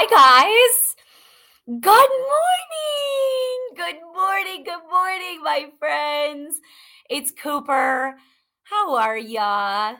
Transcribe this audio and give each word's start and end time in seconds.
Hi, 0.00 0.06
guys. 0.06 0.94
Good 1.66 1.82
morning. 1.82 3.58
Good 3.74 4.00
morning. 4.14 4.62
Good 4.62 4.88
morning, 4.88 5.42
my 5.42 5.72
friends. 5.80 6.60
It's 7.10 7.32
Cooper. 7.32 8.14
How 8.62 8.94
are 8.94 9.18
ya? 9.18 9.96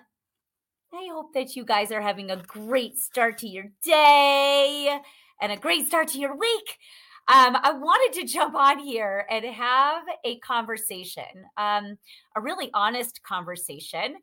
I 0.92 1.08
hope 1.10 1.34
that 1.34 1.56
you 1.56 1.64
guys 1.64 1.90
are 1.90 2.00
having 2.00 2.30
a 2.30 2.36
great 2.36 2.96
start 2.96 3.38
to 3.38 3.48
your 3.48 3.72
day 3.82 5.00
and 5.42 5.50
a 5.50 5.56
great 5.56 5.88
start 5.88 6.06
to 6.10 6.20
your 6.20 6.36
week. 6.36 6.78
Um, 7.26 7.56
I 7.60 7.72
wanted 7.72 8.20
to 8.20 8.26
jump 8.32 8.54
on 8.54 8.78
here 8.78 9.26
and 9.28 9.44
have 9.46 10.04
a 10.24 10.38
conversation, 10.38 11.24
um, 11.56 11.98
a 12.36 12.40
really 12.40 12.70
honest 12.72 13.24
conversation, 13.24 14.14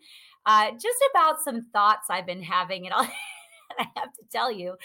uh, 0.45 0.71
just 0.71 0.99
about 1.11 1.41
some 1.43 1.63
thoughts 1.73 2.07
I've 2.09 2.25
been 2.25 2.43
having. 2.43 2.85
And 2.85 2.93
I'll, 2.93 3.11
I 3.77 3.87
have 3.97 4.13
to 4.13 4.23
tell 4.31 4.49
you, 4.53 4.77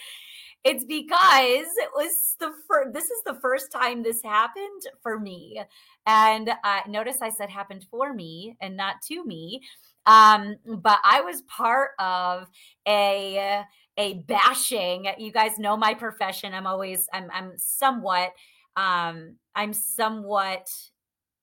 it's 0.64 0.84
because 0.84 1.66
it 1.76 1.90
was 1.94 2.36
the 2.38 2.52
first, 2.68 2.92
this 2.92 3.04
is 3.04 3.22
the 3.24 3.38
first 3.40 3.72
time 3.72 4.02
this 4.02 4.22
happened 4.22 4.82
for 5.02 5.18
me. 5.18 5.62
And 6.06 6.50
uh, 6.50 6.80
notice 6.86 7.22
I 7.22 7.30
said 7.30 7.48
happened 7.48 7.86
for 7.90 8.12
me 8.12 8.56
and 8.60 8.76
not 8.76 8.96
to 9.08 9.24
me. 9.24 9.62
Um, 10.06 10.56
but 10.66 10.98
I 11.04 11.20
was 11.20 11.42
part 11.42 11.90
of 11.98 12.48
a 12.86 13.62
a 13.96 14.14
bashing. 14.26 15.06
You 15.18 15.30
guys 15.30 15.58
know 15.58 15.76
my 15.76 15.94
profession. 15.94 16.54
I'm 16.54 16.66
always 16.66 17.06
I'm 17.12 17.30
I'm 17.32 17.52
somewhat 17.56 18.32
um 18.76 19.36
I'm 19.54 19.72
somewhat 19.72 20.70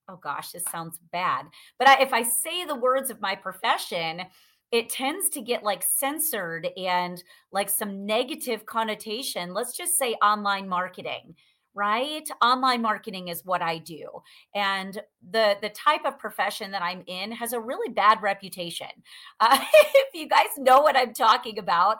oh 0.09 0.17
gosh, 0.17 0.51
this 0.51 0.63
sounds 0.71 0.99
bad. 1.11 1.47
But 1.77 1.87
I, 1.87 2.01
if 2.01 2.13
I 2.13 2.23
say 2.23 2.65
the 2.65 2.75
words 2.75 3.09
of 3.09 3.21
my 3.21 3.35
profession, 3.35 4.21
it 4.71 4.89
tends 4.89 5.29
to 5.29 5.41
get 5.41 5.63
like 5.63 5.83
censored 5.83 6.67
and 6.77 7.23
like 7.51 7.69
some 7.69 8.05
negative 8.05 8.65
connotation. 8.65 9.53
Let's 9.53 9.75
just 9.75 9.97
say 9.97 10.13
online 10.15 10.67
marketing 10.67 11.35
right 11.77 12.27
online 12.41 12.81
marketing 12.81 13.27
is 13.27 13.45
what 13.45 13.61
i 13.61 13.77
do 13.77 14.07
and 14.55 14.99
the 15.29 15.55
the 15.61 15.69
type 15.69 16.01
of 16.05 16.17
profession 16.17 16.71
that 16.71 16.81
i'm 16.81 17.03
in 17.05 17.31
has 17.31 17.53
a 17.53 17.59
really 17.59 17.93
bad 17.93 18.19
reputation 18.23 18.87
uh, 19.39 19.59
if 19.83 20.13
you 20.15 20.27
guys 20.27 20.47
know 20.57 20.81
what 20.81 20.97
i'm 20.97 21.13
talking 21.13 21.59
about 21.59 21.97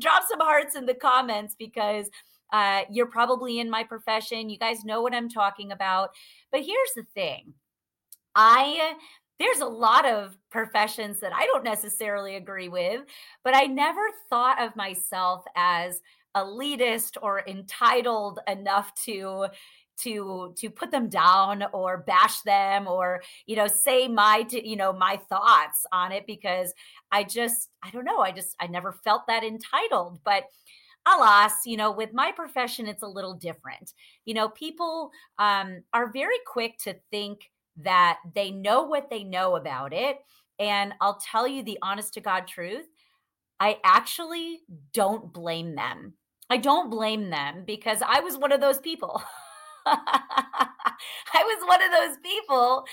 drop 0.00 0.24
some 0.28 0.40
hearts 0.40 0.74
in 0.74 0.86
the 0.86 0.94
comments 0.94 1.54
because 1.56 2.10
uh, 2.52 2.82
you're 2.90 3.06
probably 3.06 3.60
in 3.60 3.70
my 3.70 3.84
profession 3.84 4.50
you 4.50 4.58
guys 4.58 4.84
know 4.84 5.00
what 5.00 5.14
i'm 5.14 5.28
talking 5.28 5.70
about 5.70 6.10
but 6.50 6.60
here's 6.60 6.92
the 6.96 7.06
thing 7.14 7.54
i 8.34 8.94
there's 9.42 9.60
a 9.60 9.66
lot 9.66 10.06
of 10.06 10.36
professions 10.50 11.18
that 11.20 11.32
I 11.34 11.46
don't 11.46 11.64
necessarily 11.64 12.36
agree 12.36 12.68
with, 12.68 13.02
but 13.42 13.56
I 13.56 13.64
never 13.64 14.00
thought 14.30 14.62
of 14.62 14.76
myself 14.76 15.44
as 15.56 16.00
elitist 16.36 17.16
or 17.20 17.42
entitled 17.46 18.38
enough 18.46 18.94
to 19.04 19.46
to 19.98 20.54
to 20.56 20.70
put 20.70 20.90
them 20.90 21.08
down 21.08 21.64
or 21.72 21.98
bash 21.98 22.40
them 22.42 22.88
or 22.88 23.22
you 23.46 23.54
know 23.54 23.66
say 23.66 24.08
my 24.08 24.46
you 24.50 24.74
know 24.74 24.90
my 24.90 25.20
thoughts 25.28 25.84
on 25.92 26.10
it 26.10 26.26
because 26.26 26.72
i 27.10 27.22
just 27.22 27.68
i 27.82 27.90
don't 27.90 28.06
know 28.06 28.20
i 28.20 28.32
just 28.32 28.56
i 28.58 28.66
never 28.66 28.90
felt 28.90 29.26
that 29.26 29.44
entitled 29.44 30.18
but 30.24 30.44
alas 31.06 31.52
you 31.66 31.76
know 31.76 31.92
with 31.92 32.14
my 32.14 32.32
profession 32.32 32.86
it's 32.86 33.02
a 33.02 33.08
little 33.08 33.34
different. 33.34 33.92
You 34.24 34.34
know 34.34 34.48
people 34.48 35.10
um, 35.38 35.82
are 35.92 36.12
very 36.12 36.38
quick 36.46 36.78
to 36.84 36.94
think 37.10 37.50
that 37.76 38.18
they 38.34 38.50
know 38.50 38.82
what 38.82 39.10
they 39.10 39.24
know 39.24 39.56
about 39.56 39.92
it. 39.92 40.18
And 40.58 40.94
I'll 41.00 41.18
tell 41.18 41.46
you 41.46 41.62
the 41.62 41.78
honest 41.82 42.14
to 42.14 42.20
God 42.20 42.46
truth, 42.46 42.86
I 43.58 43.78
actually 43.84 44.60
don't 44.92 45.32
blame 45.32 45.74
them. 45.74 46.14
I 46.50 46.58
don't 46.58 46.90
blame 46.90 47.30
them 47.30 47.64
because 47.66 48.02
I 48.06 48.20
was 48.20 48.36
one 48.36 48.52
of 48.52 48.60
those 48.60 48.78
people. 48.78 49.22
I 49.86 50.68
was 51.34 51.66
one 51.66 51.82
of 51.82 51.90
those 51.90 52.16
people 52.22 52.84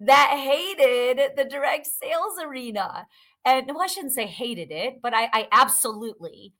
that 0.00 0.30
hated 0.38 1.36
the 1.36 1.44
direct 1.44 1.86
sales 1.86 2.38
arena. 2.44 3.06
And 3.44 3.66
well, 3.68 3.82
I 3.82 3.86
shouldn't 3.86 4.14
say 4.14 4.26
hated 4.26 4.70
it, 4.70 5.00
but 5.02 5.14
I, 5.14 5.28
I 5.32 5.48
absolutely 5.52 6.54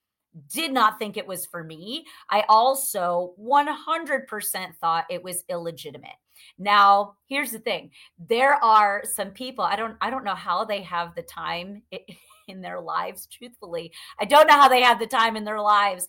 did 0.53 0.73
not 0.73 0.99
think 0.99 1.17
it 1.17 1.27
was 1.27 1.47
for 1.47 1.62
me. 1.62 2.06
I 2.31 2.45
also 2.49 3.35
100% 3.41 4.77
thought 4.81 5.05
it 5.11 5.23
was 5.23 5.45
illegitimate. 5.49 6.11
Now, 6.59 7.17
here's 7.27 7.50
the 7.50 7.59
thing. 7.59 7.91
There 8.19 8.55
are 8.62 9.03
some 9.05 9.31
people, 9.31 9.65
I 9.65 9.77
don't 9.77 9.97
I 10.00 10.11
don't 10.11 10.25
know 10.25 10.34
how 10.34 10.65
they 10.65 10.83
have 10.83 11.15
the 11.15 11.22
time 11.22 11.83
in 12.49 12.61
their 12.61 12.81
lives 12.81 13.27
truthfully. 13.27 13.93
I 14.21 14.25
don't 14.25 14.47
know 14.47 14.55
how 14.55 14.69
they 14.69 14.83
have 14.83 14.99
the 14.99 15.06
time 15.06 15.37
in 15.37 15.44
their 15.44 15.61
lives 15.61 16.06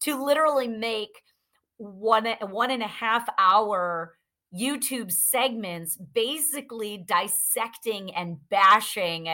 to 0.00 0.22
literally 0.22 0.68
make 0.68 1.22
one 1.78 2.26
one 2.40 2.70
and 2.70 2.82
a 2.82 2.88
half 2.88 3.28
hour 3.38 4.16
YouTube 4.54 5.12
segments 5.12 5.96
basically 5.96 6.98
dissecting 6.98 8.14
and 8.14 8.38
bashing 8.48 9.28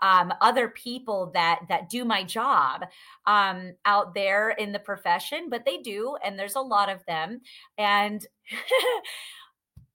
um, 0.00 0.32
other 0.40 0.68
people 0.68 1.30
that 1.32 1.60
that 1.68 1.88
do 1.88 2.04
my 2.04 2.24
job 2.24 2.82
um, 3.26 3.72
out 3.84 4.14
there 4.14 4.50
in 4.50 4.72
the 4.72 4.78
profession, 4.78 5.48
but 5.48 5.64
they 5.64 5.78
do, 5.78 6.16
and 6.24 6.38
there's 6.38 6.56
a 6.56 6.60
lot 6.60 6.88
of 6.88 7.04
them. 7.06 7.40
And 7.78 8.26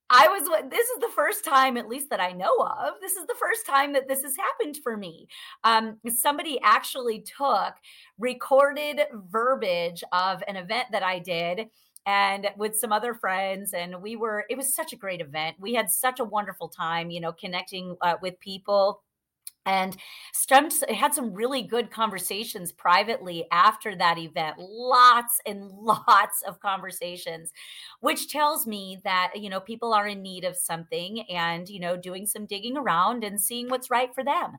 I 0.10 0.28
was 0.30 0.48
this 0.70 0.88
is 0.88 1.00
the 1.00 1.12
first 1.16 1.44
time, 1.44 1.76
at 1.76 1.90
least 1.90 2.10
that 2.10 2.22
I 2.22 2.32
know 2.32 2.56
of. 2.60 2.94
This 3.02 3.14
is 3.14 3.26
the 3.26 3.36
first 3.40 3.66
time 3.66 3.94
that 3.94 4.08
this 4.08 4.24
has 4.24 4.36
happened 4.38 4.78
for 4.84 4.96
me. 4.96 5.28
Um, 5.64 5.98
somebody 6.16 6.60
actually 6.64 7.22
took 7.22 7.74
recorded 8.18 9.02
verbiage 9.30 10.04
of 10.14 10.44
an 10.48 10.56
event 10.56 10.88
that 10.92 11.04
I 11.04 11.20
did 11.20 11.68
and 12.06 12.48
with 12.56 12.76
some 12.76 12.94
other 12.94 13.14
friends 13.14 13.74
and 13.74 14.02
we 14.02 14.16
were 14.16 14.46
it 14.50 14.58
was 14.58 14.74
such 14.74 14.94
a 14.94 14.96
great 14.96 15.20
event 15.20 15.58
we 15.60 15.74
had 15.74 15.92
such 15.92 16.22
a 16.22 16.24
wonderful 16.24 16.70
time 16.70 17.12
you 17.12 17.20
know 17.20 17.34
connecting 17.34 17.98
uh, 18.02 18.16
with 18.22 18.40
people 18.40 19.02
and 19.68 19.98
Stumps 20.34 20.84
had 20.90 21.14
some 21.14 21.34
really 21.34 21.62
good 21.62 21.92
conversations 21.92 22.72
privately 22.72 23.46
after 23.52 23.96
that 23.96 24.18
event 24.18 24.56
lots 24.58 25.40
and 25.46 25.70
lots 25.72 26.42
of 26.48 26.60
conversations 26.60 27.52
which 28.00 28.30
tells 28.30 28.66
me 28.66 29.00
that 29.04 29.34
you 29.36 29.50
know 29.50 29.60
people 29.60 29.94
are 29.94 30.08
in 30.08 30.22
need 30.22 30.46
of 30.46 30.56
something 30.56 31.22
and 31.30 31.70
you 31.70 31.80
know 31.80 31.98
doing 31.98 32.26
some 32.26 32.46
digging 32.46 32.78
around 32.78 33.24
and 33.24 33.40
seeing 33.40 33.70
what's 33.70 33.92
right 33.92 34.16
for 34.16 34.24
them. 34.24 34.54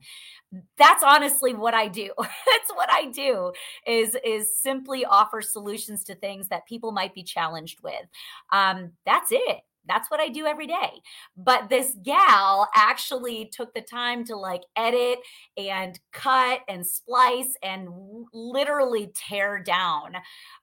That's 0.76 1.02
honestly 1.02 1.54
what 1.54 1.74
i 1.74 1.88
do. 1.88 2.12
That's 2.18 2.72
what 2.74 2.88
i 2.92 3.06
do 3.06 3.52
is 3.86 4.16
is 4.24 4.58
simply 4.58 5.04
offer 5.04 5.40
solutions 5.42 6.04
to 6.04 6.14
things 6.14 6.48
that 6.48 6.66
people 6.66 6.92
might 6.92 7.14
be 7.14 7.22
challenged 7.22 7.80
with. 7.82 8.06
Um, 8.52 8.92
that's 9.04 9.32
it 9.32 9.62
that's 9.88 10.10
what 10.10 10.20
I 10.20 10.28
do 10.28 10.46
every 10.46 10.66
day. 10.66 11.02
But 11.36 11.68
this 11.70 11.96
gal 12.02 12.68
actually 12.74 13.50
took 13.52 13.74
the 13.74 13.80
time 13.80 14.24
to 14.24 14.36
like 14.36 14.62
edit 14.76 15.18
and 15.56 15.98
cut 16.12 16.60
and 16.68 16.86
splice 16.86 17.54
and 17.62 17.88
literally 18.32 19.12
tear 19.14 19.62
down 19.62 20.16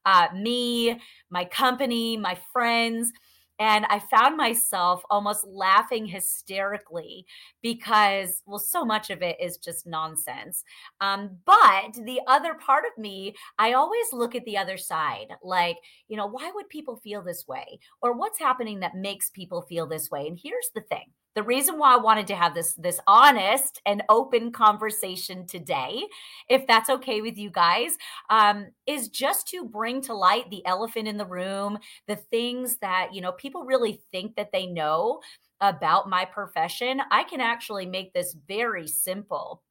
uh, 0.04 0.28
me, 0.34 1.00
my 1.30 1.44
company, 1.44 2.16
my 2.16 2.38
friends. 2.52 3.12
And 3.58 3.86
I 3.86 3.98
found 3.98 4.36
myself 4.36 5.02
almost 5.10 5.46
laughing 5.46 6.06
hysterically 6.06 7.26
because, 7.62 8.42
well, 8.46 8.58
so 8.58 8.84
much 8.84 9.10
of 9.10 9.22
it 9.22 9.36
is 9.40 9.56
just 9.56 9.86
nonsense. 9.86 10.62
Um, 11.00 11.38
but 11.44 11.94
the 12.04 12.20
other 12.26 12.54
part 12.54 12.84
of 12.84 13.00
me, 13.00 13.34
I 13.58 13.72
always 13.72 14.12
look 14.12 14.34
at 14.34 14.44
the 14.44 14.58
other 14.58 14.76
side 14.76 15.28
like, 15.42 15.78
you 16.08 16.16
know, 16.16 16.26
why 16.26 16.50
would 16.54 16.68
people 16.68 16.96
feel 16.96 17.22
this 17.22 17.46
way? 17.48 17.80
Or 18.02 18.12
what's 18.12 18.38
happening 18.38 18.80
that 18.80 18.94
makes 18.94 19.30
people 19.30 19.62
feel 19.62 19.86
this 19.86 20.10
way? 20.10 20.26
And 20.26 20.38
here's 20.42 20.70
the 20.74 20.82
thing 20.82 21.06
the 21.36 21.42
reason 21.42 21.78
why 21.78 21.92
I 21.92 21.98
wanted 21.98 22.26
to 22.28 22.34
have 22.34 22.54
this 22.54 22.72
this 22.74 22.98
honest 23.06 23.80
and 23.84 24.02
open 24.08 24.50
conversation 24.50 25.46
today, 25.46 26.02
if 26.48 26.66
that's 26.66 26.88
okay 26.88 27.20
with 27.20 27.36
you 27.36 27.50
guys, 27.50 27.96
um, 28.30 28.68
is 28.86 29.08
just 29.10 29.46
to 29.48 29.64
bring 29.64 30.00
to 30.02 30.14
light 30.14 30.50
the 30.50 30.64
elephant 30.66 31.06
in 31.06 31.18
the 31.18 31.26
room, 31.26 31.78
the 32.08 32.16
things 32.16 32.78
that 32.78 33.10
you 33.12 33.20
know 33.20 33.32
people 33.32 33.64
really 33.64 34.00
think 34.10 34.34
that 34.36 34.50
they 34.50 34.66
know 34.66 35.20
about 35.60 36.08
my 36.08 36.24
profession. 36.24 37.02
I 37.10 37.22
can 37.24 37.42
actually 37.42 37.86
make 37.86 38.12
this 38.14 38.34
very 38.48 38.88
simple. 38.88 39.62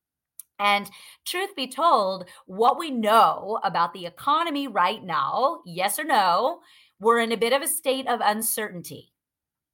And 0.60 0.90
truth 1.26 1.56
be 1.56 1.68
told, 1.68 2.30
what 2.46 2.80
we 2.80 2.90
know 2.92 3.60
about 3.64 3.92
the 3.92 4.06
economy 4.06 4.68
right 4.70 5.04
now, 5.04 5.60
yes 5.66 6.00
or 6.00 6.06
no, 6.06 6.62
we're 7.00 7.20
in 7.20 7.34
a 7.34 7.38
bit 7.38 7.54
of 7.54 7.62
a 7.62 7.68
state 7.68 8.08
of 8.08 8.22
uncertainty. 8.24 9.12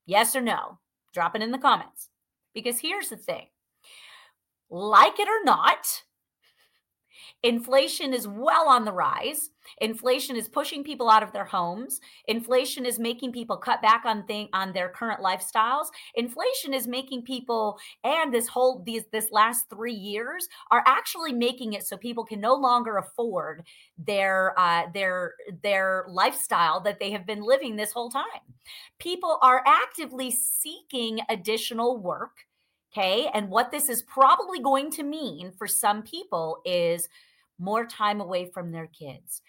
Yes 0.08 0.36
or 0.36 0.42
no? 0.42 0.80
Drop 1.14 1.36
it 1.36 1.42
in 1.42 1.52
the 1.52 1.58
comments. 1.58 2.10
Because 2.54 2.80
here's 2.80 3.10
the 3.10 3.18
thing 3.18 3.48
like 4.70 5.20
it 5.20 5.28
or 5.28 5.44
not, 5.44 6.04
Inflation 7.44 8.14
is 8.14 8.28
well 8.28 8.68
on 8.70 8.86
the 8.86 8.92
rise. 8.92 9.50
Inflation 9.80 10.36
is 10.36 10.48
pushing 10.48 10.84
people 10.84 11.10
out 11.10 11.24
of 11.24 11.32
their 11.32 11.46
homes. 11.46 12.00
Inflation 12.28 12.86
is 12.86 13.00
making 13.00 13.32
people 13.32 13.58
cut 13.58 13.82
back 13.82 14.04
on 14.06 14.26
thing 14.26 14.48
on 14.54 14.74
their 14.74 14.90
current 14.90 15.22
lifestyles. 15.22 15.88
Inflation 16.16 16.74
is 16.74 16.88
making 16.88 17.24
people 17.24 17.80
and 18.04 18.34
this 18.34 18.48
whole 18.48 18.84
these 18.86 19.04
this 19.12 19.32
last 19.32 19.70
3 19.70 19.94
years 19.94 20.48
are 20.70 20.84
actually 20.86 21.34
making 21.34 21.74
it 21.74 21.86
so 21.86 21.98
people 21.98 22.26
can 22.26 22.40
no 22.40 22.54
longer 22.54 22.98
afford 22.98 23.64
their 23.98 24.54
uh 24.60 24.84
their 24.94 25.34
their 25.64 26.06
lifestyle 26.10 26.80
that 26.82 27.00
they 27.00 27.12
have 27.12 27.26
been 27.26 27.42
living 27.42 27.76
this 27.76 27.92
whole 27.92 28.10
time. 28.10 28.24
People 29.00 29.40
are 29.42 29.64
actively 29.66 30.32
seeking 30.32 31.20
additional 31.30 31.98
work, 31.98 32.46
okay? 32.92 33.30
And 33.34 33.50
what 33.50 33.72
this 33.72 33.90
is 33.90 34.04
probably 34.04 34.60
going 34.60 34.92
to 34.92 35.04
mean 35.04 35.52
for 35.58 35.68
some 35.68 36.04
people 36.04 36.62
is 36.66 37.08
more 37.62 37.86
time 37.86 38.20
away 38.20 38.50
from 38.52 38.72
their 38.72 38.88
kids, 38.88 39.42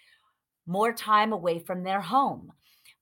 more 0.67 0.93
time 0.93 1.33
away 1.33 1.59
from 1.59 1.83
their 1.83 1.99
home, 1.99 2.51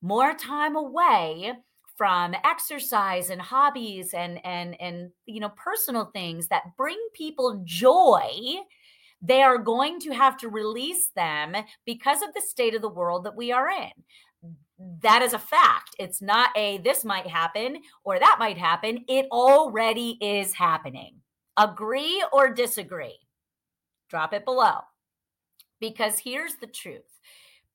more 0.01 0.33
time 0.33 0.75
away 0.75 1.53
from 1.97 2.33
exercise 2.43 3.29
and 3.29 3.41
hobbies 3.41 4.13
and 4.13 4.43
and 4.43 4.79
and 4.81 5.11
you 5.27 5.39
know 5.39 5.51
personal 5.55 6.05
things 6.05 6.47
that 6.47 6.75
bring 6.77 6.97
people 7.13 7.61
joy 7.65 8.31
they 9.21 9.43
are 9.43 9.57
going 9.57 9.99
to 9.99 10.11
have 10.11 10.35
to 10.37 10.49
release 10.49 11.09
them 11.15 11.55
because 11.85 12.23
of 12.23 12.33
the 12.33 12.41
state 12.41 12.73
of 12.73 12.81
the 12.81 12.89
world 12.89 13.25
that 13.25 13.35
we 13.35 13.51
are 13.51 13.69
in. 13.69 13.91
That 15.03 15.21
is 15.21 15.33
a 15.33 15.39
fact. 15.39 15.95
It's 15.99 16.23
not 16.23 16.49
a 16.57 16.79
this 16.79 17.05
might 17.05 17.27
happen 17.27 17.77
or 18.03 18.17
that 18.17 18.37
might 18.39 18.57
happen. 18.57 19.05
It 19.07 19.27
already 19.31 20.17
is 20.21 20.53
happening. 20.53 21.17
Agree 21.55 22.25
or 22.33 22.51
disagree? 22.51 23.19
Drop 24.09 24.33
it 24.33 24.43
below 24.43 24.79
because 25.81 26.19
here's 26.19 26.55
the 26.55 26.67
truth 26.67 27.19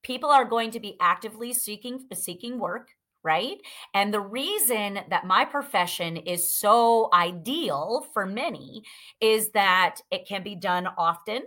people 0.03 0.31
are 0.31 0.45
going 0.47 0.71
to 0.71 0.81
be 0.81 0.97
actively 1.01 1.53
seeking 1.53 2.07
seeking 2.15 2.59
work 2.59 2.89
right? 3.27 3.59
And 3.93 4.15
the 4.15 4.21
reason 4.21 5.01
that 5.11 5.27
my 5.27 5.45
profession 5.45 6.17
is 6.17 6.49
so 6.49 7.09
ideal 7.13 8.07
for 8.15 8.25
many 8.25 8.85
is 9.21 9.51
that 9.51 9.97
it 10.13 10.29
can 10.29 10.45
be 10.45 10.55
done 10.55 10.87
often 10.97 11.43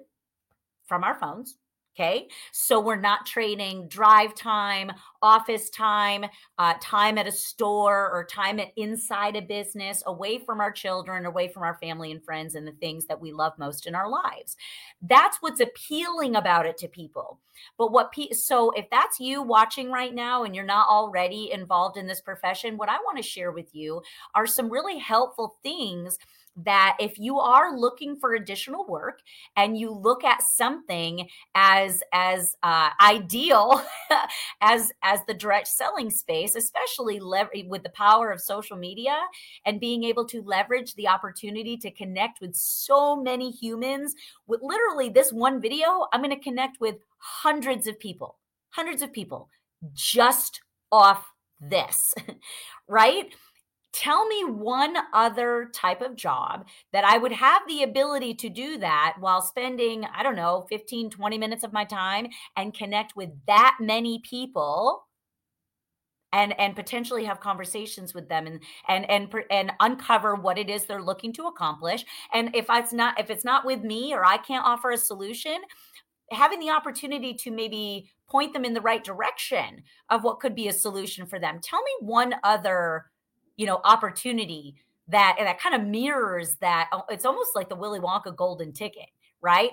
from 0.88 1.06
our 1.06 1.18
phones 1.18 1.56
Okay. 2.00 2.30
So 2.54 2.80
we're 2.80 2.96
not 2.96 3.26
trading 3.26 3.90
drive 3.90 4.34
time, 4.34 4.90
office 5.22 5.70
time, 5.70 6.24
uh, 6.58 6.76
time 6.80 7.18
at 7.18 7.28
a 7.28 7.32
store, 7.32 8.10
or 8.10 8.24
time 8.24 8.58
at 8.62 8.70
inside 8.78 9.36
a 9.36 9.42
business 9.42 10.02
away 10.06 10.38
from 10.38 10.62
our 10.62 10.72
children, 10.72 11.26
away 11.26 11.50
from 11.50 11.64
our 11.64 11.78
family 11.82 12.12
and 12.14 12.24
friends 12.24 12.56
and 12.56 12.66
the 12.66 12.72
things 12.72 13.06
that 13.08 13.20
we 13.20 13.34
love 13.34 13.52
most 13.60 13.86
in 13.86 13.96
our 13.96 14.10
lives. 14.10 14.56
That's 15.02 15.40
what's 15.42 15.60
appealing 15.60 16.38
about 16.38 16.66
it 16.66 16.78
to 16.78 16.88
people. 16.88 17.40
But 17.78 17.92
what, 17.92 18.14
pe- 18.14 18.32
so 18.32 18.72
if 18.72 18.90
that's 18.90 19.20
you 19.20 19.42
watching 19.42 19.92
right 19.92 20.16
now 20.16 20.44
and 20.46 20.56
you're 20.56 20.64
not 20.64 20.88
already 20.88 21.52
involved 21.52 21.98
in 21.98 22.08
this 22.08 22.22
profession, 22.22 22.78
what 22.78 22.88
I 22.88 22.96
want 23.04 23.18
to 23.18 23.24
share 23.24 23.52
with 23.52 23.76
you 23.76 24.02
are 24.36 24.48
some 24.48 24.70
really 24.70 24.98
helpful 25.00 25.58
things 25.64 26.18
that 26.66 26.98
if 27.00 27.18
you 27.18 27.40
are 27.40 27.78
looking 27.78 28.18
for 28.18 28.34
additional 28.34 28.86
work 28.88 29.20
and 29.56 29.78
you 29.78 29.92
look 29.92 30.24
at 30.24 30.42
something 30.42 31.28
as 31.56 32.02
as 32.14 32.56
uh, 32.64 32.90
ideal 33.02 33.84
as 34.62 34.92
as 35.04 35.20
the 35.28 35.34
direct 35.34 35.68
selling 35.68 36.10
space 36.10 36.56
especially 36.56 37.20
with 37.68 37.84
the 37.84 37.92
power 37.96 38.32
of 38.32 38.42
social 38.42 38.78
media 38.78 39.18
and 39.66 39.80
being 39.80 40.04
able 40.04 40.26
to 40.26 40.42
leverage 40.42 40.96
the 40.96 41.08
opportunity 41.08 41.78
to 41.78 41.92
connect 41.92 42.42
with 42.42 42.56
so 42.56 43.16
many 43.16 43.52
humans 43.52 44.16
with 44.48 44.62
literally 44.62 45.10
this 45.10 45.32
one 45.32 45.62
video 45.62 46.08
i'm 46.14 46.22
going 46.22 46.36
to 46.36 46.44
connect 46.44 46.80
with 46.82 46.96
hundreds 47.18 47.88
of 47.88 48.00
people 48.00 48.38
hundreds 48.72 49.02
of 49.02 49.12
people 49.14 49.50
just 49.94 50.62
off 50.92 51.26
this 51.62 52.14
right 52.88 53.34
tell 53.92 54.26
me 54.28 54.44
one 54.46 54.96
other 55.14 55.70
type 55.74 56.02
of 56.02 56.16
job 56.16 56.66
that 56.94 57.04
I 57.04 57.18
would 57.18 57.32
have 57.32 57.62
the 57.68 57.84
ability 57.84 58.36
to 58.36 58.50
do 58.50 58.78
that 58.78 59.16
while 59.20 59.42
spending, 59.42 60.06
I 60.06 60.24
don't 60.24 60.36
know, 60.36 60.66
15, 60.70 61.10
20 61.10 61.38
minutes 61.38 61.64
of 61.64 61.74
my 61.74 61.86
time 61.86 62.28
and 62.56 62.74
connect 62.74 63.16
with 63.16 63.30
that 63.48 63.78
many 63.80 64.20
people 64.20 65.06
and 66.32 66.58
and 66.60 66.76
potentially 66.76 67.26
have 67.26 67.40
conversations 67.40 68.14
with 68.14 68.30
them 68.30 68.46
and 68.46 68.62
and 68.88 69.10
and 69.10 69.34
and 69.50 69.72
uncover 69.80 70.36
what 70.36 70.60
it 70.60 70.70
is 70.70 70.86
they're 70.86 71.02
looking 71.02 71.34
to 71.34 71.48
accomplish. 71.48 72.06
And 72.34 72.56
if 72.56 72.68
it's 72.70 72.94
not 72.94 73.20
if 73.20 73.32
it's 73.32 73.46
not 73.46 73.66
with 73.66 73.82
me 73.82 74.14
or 74.14 74.24
I 74.24 74.38
can't 74.38 74.66
offer 74.66 74.92
a 74.92 74.98
solution 74.98 75.58
having 76.32 76.60
the 76.60 76.70
opportunity 76.70 77.34
to 77.34 77.50
maybe 77.52 78.12
point 78.28 78.54
them 78.54 78.66
in 78.66 78.74
the 78.74 78.82
right 78.82 79.04
direction 79.04 79.82
of 80.10 80.24
what 80.24 80.40
could 80.40 80.54
be 80.54 80.68
a 80.68 80.74
solution 80.74 81.26
for 81.26 81.40
them. 81.40 81.60
Tell 81.62 81.82
me 81.82 81.92
one 82.02 82.36
other 82.44 83.06
you 83.60 83.68
know 83.68 83.80
opportunity 83.84 84.76
that 85.08 85.36
and 85.38 85.48
that 85.48 85.60
kind 85.60 85.76
of 85.76 85.88
mirrors 85.88 86.56
that 86.62 86.90
it's 87.10 87.26
almost 87.26 87.52
like 87.56 87.70
the 87.70 87.76
willy 87.76 88.00
wonka 88.00 88.36
golden 88.36 88.72
ticket 88.72 89.10
right? 89.42 89.72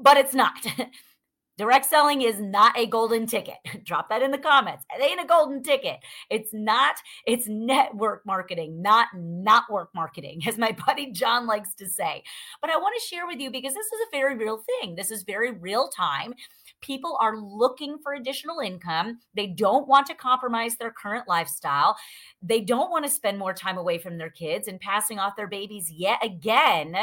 But 0.00 0.16
it's 0.16 0.34
not 0.34 0.54
direct 1.58 1.84
selling 1.84 2.22
is 2.22 2.40
not 2.40 2.76
a 2.78 2.86
golden 2.86 3.26
ticket 3.26 3.56
drop 3.84 4.08
that 4.08 4.22
in 4.22 4.30
the 4.30 4.38
comments 4.38 4.84
it 4.96 5.02
ain't 5.02 5.20
a 5.20 5.26
golden 5.26 5.62
ticket 5.62 5.98
it's 6.30 6.54
not 6.54 6.96
it's 7.26 7.48
network 7.48 8.24
marketing 8.24 8.80
not 8.80 9.08
not 9.14 9.64
work 9.70 9.90
marketing 9.94 10.40
as 10.46 10.56
my 10.56 10.74
buddy 10.86 11.10
john 11.10 11.46
likes 11.46 11.74
to 11.74 11.86
say 11.88 12.22
but 12.62 12.70
i 12.70 12.76
want 12.76 12.94
to 12.98 13.06
share 13.06 13.26
with 13.26 13.40
you 13.40 13.50
because 13.50 13.74
this 13.74 13.86
is 13.86 14.00
a 14.06 14.16
very 14.16 14.36
real 14.36 14.62
thing 14.80 14.94
this 14.94 15.10
is 15.10 15.24
very 15.24 15.50
real 15.52 15.88
time 15.88 16.32
people 16.80 17.18
are 17.20 17.36
looking 17.36 17.98
for 18.02 18.14
additional 18.14 18.60
income. 18.60 19.18
They 19.34 19.48
don't 19.48 19.88
want 19.88 20.06
to 20.06 20.14
compromise 20.14 20.76
their 20.76 20.90
current 20.90 21.26
lifestyle. 21.28 21.96
They 22.42 22.60
don't 22.60 22.90
want 22.90 23.04
to 23.04 23.10
spend 23.10 23.38
more 23.38 23.54
time 23.54 23.78
away 23.78 23.98
from 23.98 24.18
their 24.18 24.30
kids 24.30 24.68
and 24.68 24.80
passing 24.80 25.18
off 25.18 25.36
their 25.36 25.48
babies 25.48 25.90
yet 25.90 26.24
again. 26.24 26.94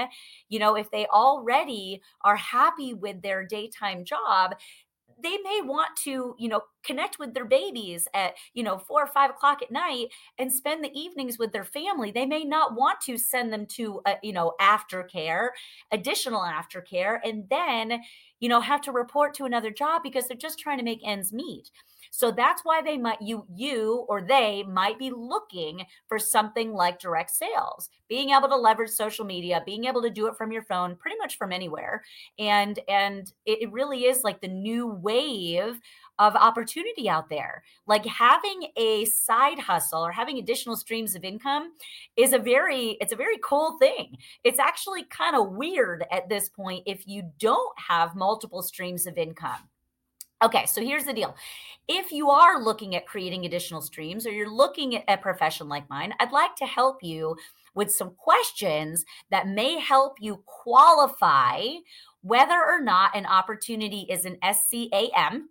You 0.50 0.60
know, 0.60 0.76
if 0.76 0.90
they 0.92 1.08
already 1.08 2.02
are 2.22 2.36
happy 2.36 2.94
with 2.94 3.22
their 3.22 3.46
daytime 3.46 4.06
job, 4.06 4.45
they 5.24 5.38
may 5.38 5.62
want 5.64 5.96
to 6.04 6.36
you 6.38 6.50
know 6.50 6.62
connect 6.84 7.20
with 7.20 7.34
their 7.34 7.46
babies 7.46 8.08
at 8.14 8.34
you 8.54 8.64
know 8.64 8.78
four 8.78 9.02
or 9.04 9.08
five 9.08 9.30
o'clock 9.30 9.62
at 9.62 9.72
night 9.72 10.08
and 10.38 10.52
spend 10.52 10.84
the 10.84 10.92
evenings 11.00 11.40
with 11.40 11.54
their 11.54 11.64
family. 11.64 12.12
They 12.12 12.26
may 12.26 12.44
not 12.44 12.76
want 12.76 13.00
to 13.02 13.18
send 13.18 13.54
them 13.54 13.66
to 13.78 14.02
a, 14.06 14.16
you 14.22 14.34
know 14.34 14.54
aftercare 14.60 15.50
additional 15.92 16.42
aftercare 16.42 17.20
and 17.24 17.46
then 17.50 18.02
you 18.40 18.50
know 18.50 18.60
have 18.62 18.82
to 18.82 18.92
report 18.92 19.34
to 19.36 19.46
another 19.46 19.72
job 19.72 20.04
because 20.04 20.28
they're 20.28 20.38
just 20.38 20.60
trying 20.60 20.78
to 20.80 20.84
make 20.84 21.00
ends 21.06 21.32
meet 21.32 21.72
so 22.16 22.32
that's 22.32 22.64
why 22.64 22.82
they 22.82 22.98
might 22.98 23.22
you 23.22 23.46
you 23.54 24.06
or 24.08 24.22
they 24.22 24.64
might 24.64 24.98
be 24.98 25.12
looking 25.12 25.86
for 26.08 26.18
something 26.18 26.74
like 26.74 27.00
direct 27.00 27.32
sales 27.32 27.90
being 28.08 28.30
able 28.30 28.48
to 28.48 28.56
leverage 28.56 28.90
social 28.90 29.26
media 29.26 29.62
being 29.66 29.86
able 29.86 30.02
to 30.02 30.10
do 30.10 30.28
it 30.28 30.38
from 30.38 30.52
your 30.52 30.64
phone 30.64 30.96
pretty 30.96 31.18
much 31.18 31.38
from 31.38 31.52
anywhere 31.52 32.04
and 32.40 32.80
and 32.88 33.34
it 33.46 33.72
really 33.72 34.06
is 34.06 34.24
like 34.24 34.42
the 34.42 34.48
new 34.48 34.88
wave 34.88 35.80
of 36.20 36.36
opportunity 36.36 37.10
out 37.10 37.30
there. 37.30 37.64
Like 37.88 38.06
having 38.06 38.68
a 38.78 39.06
side 39.06 39.60
hustle 39.60 40.06
or 40.06 40.12
having 40.12 40.38
additional 40.38 40.76
streams 40.76 41.16
of 41.16 41.24
income 41.24 41.74
is 42.16 42.34
a 42.34 42.40
very 42.40 42.98
it's 43.02 43.14
a 43.14 43.18
very 43.18 43.38
cool 43.44 43.78
thing. 43.80 44.18
It's 44.44 44.60
actually 44.60 45.04
kind 45.06 45.36
of 45.36 45.52
weird 45.52 46.06
at 46.12 46.30
this 46.30 46.50
point 46.50 46.84
if 46.86 47.08
you 47.08 47.32
don't 47.40 47.78
have 47.80 48.16
multiple 48.16 48.62
streams 48.62 49.06
of 49.06 49.18
income. 49.18 49.70
Okay, 50.46 50.68
so 50.68 50.80
here's 50.80 51.06
the 51.06 51.14
deal. 51.14 51.36
If 51.88 52.12
you 52.12 52.30
are 52.30 52.62
looking 52.62 52.96
at 52.96 53.08
creating 53.08 53.46
additional 53.46 53.82
streams 53.82 54.28
or 54.28 54.30
you're 54.30 54.48
looking 54.48 54.96
at 54.96 55.04
a 55.08 55.18
profession 55.18 55.68
like 55.68 55.90
mine, 55.90 56.14
I'd 56.20 56.32
like 56.32 56.56
to 56.58 56.68
help 56.68 57.02
you 57.02 57.36
with 57.74 57.92
some 57.92 58.12
questions 58.12 59.06
that 59.32 59.48
may 59.48 59.80
help 59.80 60.18
you 60.20 60.44
qualify 60.46 61.64
whether 62.22 62.64
or 62.64 62.80
not 62.80 63.16
an 63.16 63.26
opportunity 63.26 64.06
is 64.08 64.24
an 64.24 64.38
SCAM 64.44 65.46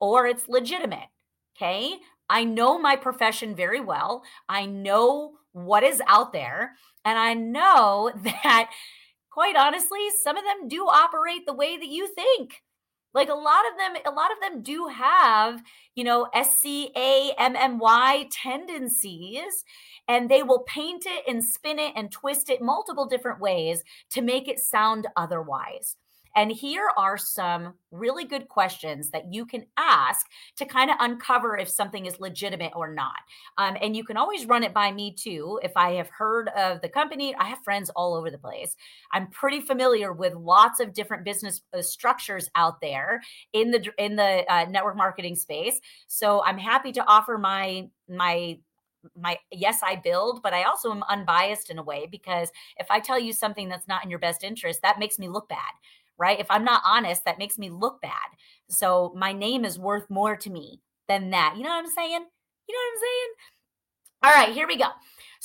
or 0.00 0.26
it's 0.26 0.48
legitimate. 0.48 1.08
Okay. 1.56 1.94
I 2.28 2.42
know 2.42 2.80
my 2.80 2.96
profession 2.96 3.54
very 3.54 3.80
well. 3.80 4.24
I 4.48 4.66
know 4.66 5.34
what 5.52 5.84
is 5.84 6.02
out 6.08 6.32
there. 6.32 6.72
And 7.04 7.16
I 7.16 7.34
know 7.34 8.10
that, 8.24 8.72
quite 9.30 9.54
honestly, 9.54 10.00
some 10.24 10.36
of 10.36 10.42
them 10.42 10.66
do 10.66 10.86
operate 10.86 11.46
the 11.46 11.54
way 11.54 11.76
that 11.76 11.86
you 11.86 12.12
think 12.12 12.62
like 13.16 13.30
a 13.30 13.34
lot 13.34 13.64
of 13.72 13.78
them 13.78 14.02
a 14.06 14.14
lot 14.14 14.30
of 14.30 14.38
them 14.40 14.62
do 14.62 14.86
have 14.86 15.62
you 15.96 16.04
know 16.04 16.28
scammy 16.36 17.32
tendencies 18.30 19.64
and 20.06 20.30
they 20.30 20.42
will 20.42 20.60
paint 20.60 21.04
it 21.06 21.24
and 21.26 21.42
spin 21.42 21.78
it 21.78 21.92
and 21.96 22.12
twist 22.12 22.50
it 22.50 22.60
multiple 22.62 23.06
different 23.06 23.40
ways 23.40 23.82
to 24.10 24.20
make 24.20 24.46
it 24.46 24.60
sound 24.60 25.08
otherwise 25.16 25.96
And 26.36 26.52
here 26.52 26.90
are 26.96 27.16
some 27.16 27.74
really 27.90 28.24
good 28.24 28.48
questions 28.48 29.10
that 29.10 29.32
you 29.32 29.46
can 29.46 29.64
ask 29.78 30.26
to 30.56 30.66
kind 30.66 30.90
of 30.90 30.96
uncover 31.00 31.56
if 31.56 31.68
something 31.68 32.04
is 32.06 32.20
legitimate 32.20 32.72
or 32.76 32.92
not. 32.92 33.16
Um, 33.58 33.76
and 33.80 33.96
you 33.96 34.04
can 34.04 34.18
always 34.18 34.46
run 34.46 34.62
it 34.62 34.74
by 34.74 34.92
me 34.92 35.12
too. 35.12 35.58
If 35.62 35.72
I 35.76 35.92
have 35.92 36.10
heard 36.10 36.48
of 36.50 36.82
the 36.82 36.88
company, 36.88 37.34
I 37.36 37.44
have 37.44 37.64
friends 37.64 37.90
all 37.96 38.14
over 38.14 38.30
the 38.30 38.38
place. 38.38 38.76
I'm 39.12 39.28
pretty 39.28 39.60
familiar 39.60 40.12
with 40.12 40.34
lots 40.34 40.78
of 40.78 40.92
different 40.92 41.24
business 41.24 41.62
uh, 41.72 41.80
structures 41.80 42.50
out 42.54 42.80
there 42.80 43.22
in 43.54 43.70
the 43.70 43.84
in 43.98 44.16
the 44.16 44.44
uh, 44.52 44.66
network 44.68 44.96
marketing 44.96 45.36
space. 45.36 45.80
So 46.06 46.42
I'm 46.44 46.58
happy 46.58 46.92
to 46.92 47.04
offer 47.06 47.38
my 47.38 47.88
my 48.08 48.58
my 49.14 49.38
yes 49.52 49.80
i 49.84 49.94
build 49.94 50.42
but 50.42 50.52
i 50.52 50.64
also 50.64 50.90
am 50.90 51.04
unbiased 51.08 51.70
in 51.70 51.78
a 51.78 51.82
way 51.82 52.08
because 52.10 52.50
if 52.78 52.90
i 52.90 52.98
tell 52.98 53.18
you 53.18 53.32
something 53.32 53.68
that's 53.68 53.86
not 53.88 54.02
in 54.02 54.10
your 54.10 54.18
best 54.18 54.42
interest 54.42 54.80
that 54.82 54.98
makes 54.98 55.18
me 55.18 55.28
look 55.28 55.48
bad 55.48 55.58
right? 56.18 56.40
If 56.40 56.46
i'm 56.50 56.64
not 56.64 56.82
honest 56.84 57.24
that 57.24 57.38
makes 57.38 57.58
me 57.58 57.70
look 57.70 58.00
bad. 58.00 58.12
So 58.68 59.12
my 59.16 59.32
name 59.32 59.64
is 59.64 59.78
worth 59.78 60.08
more 60.10 60.36
to 60.36 60.50
me 60.50 60.80
than 61.08 61.30
that. 61.30 61.54
You 61.56 61.62
know 61.62 61.70
what 61.70 61.84
i'm 61.84 61.90
saying? 61.90 62.10
You 62.10 62.74
know 62.74 62.80
what 62.80 62.92
i'm 62.92 63.00
saying? 63.00 63.32
All 64.24 64.32
right 64.32 64.54
here 64.54 64.66
we 64.66 64.76
go 64.76 64.88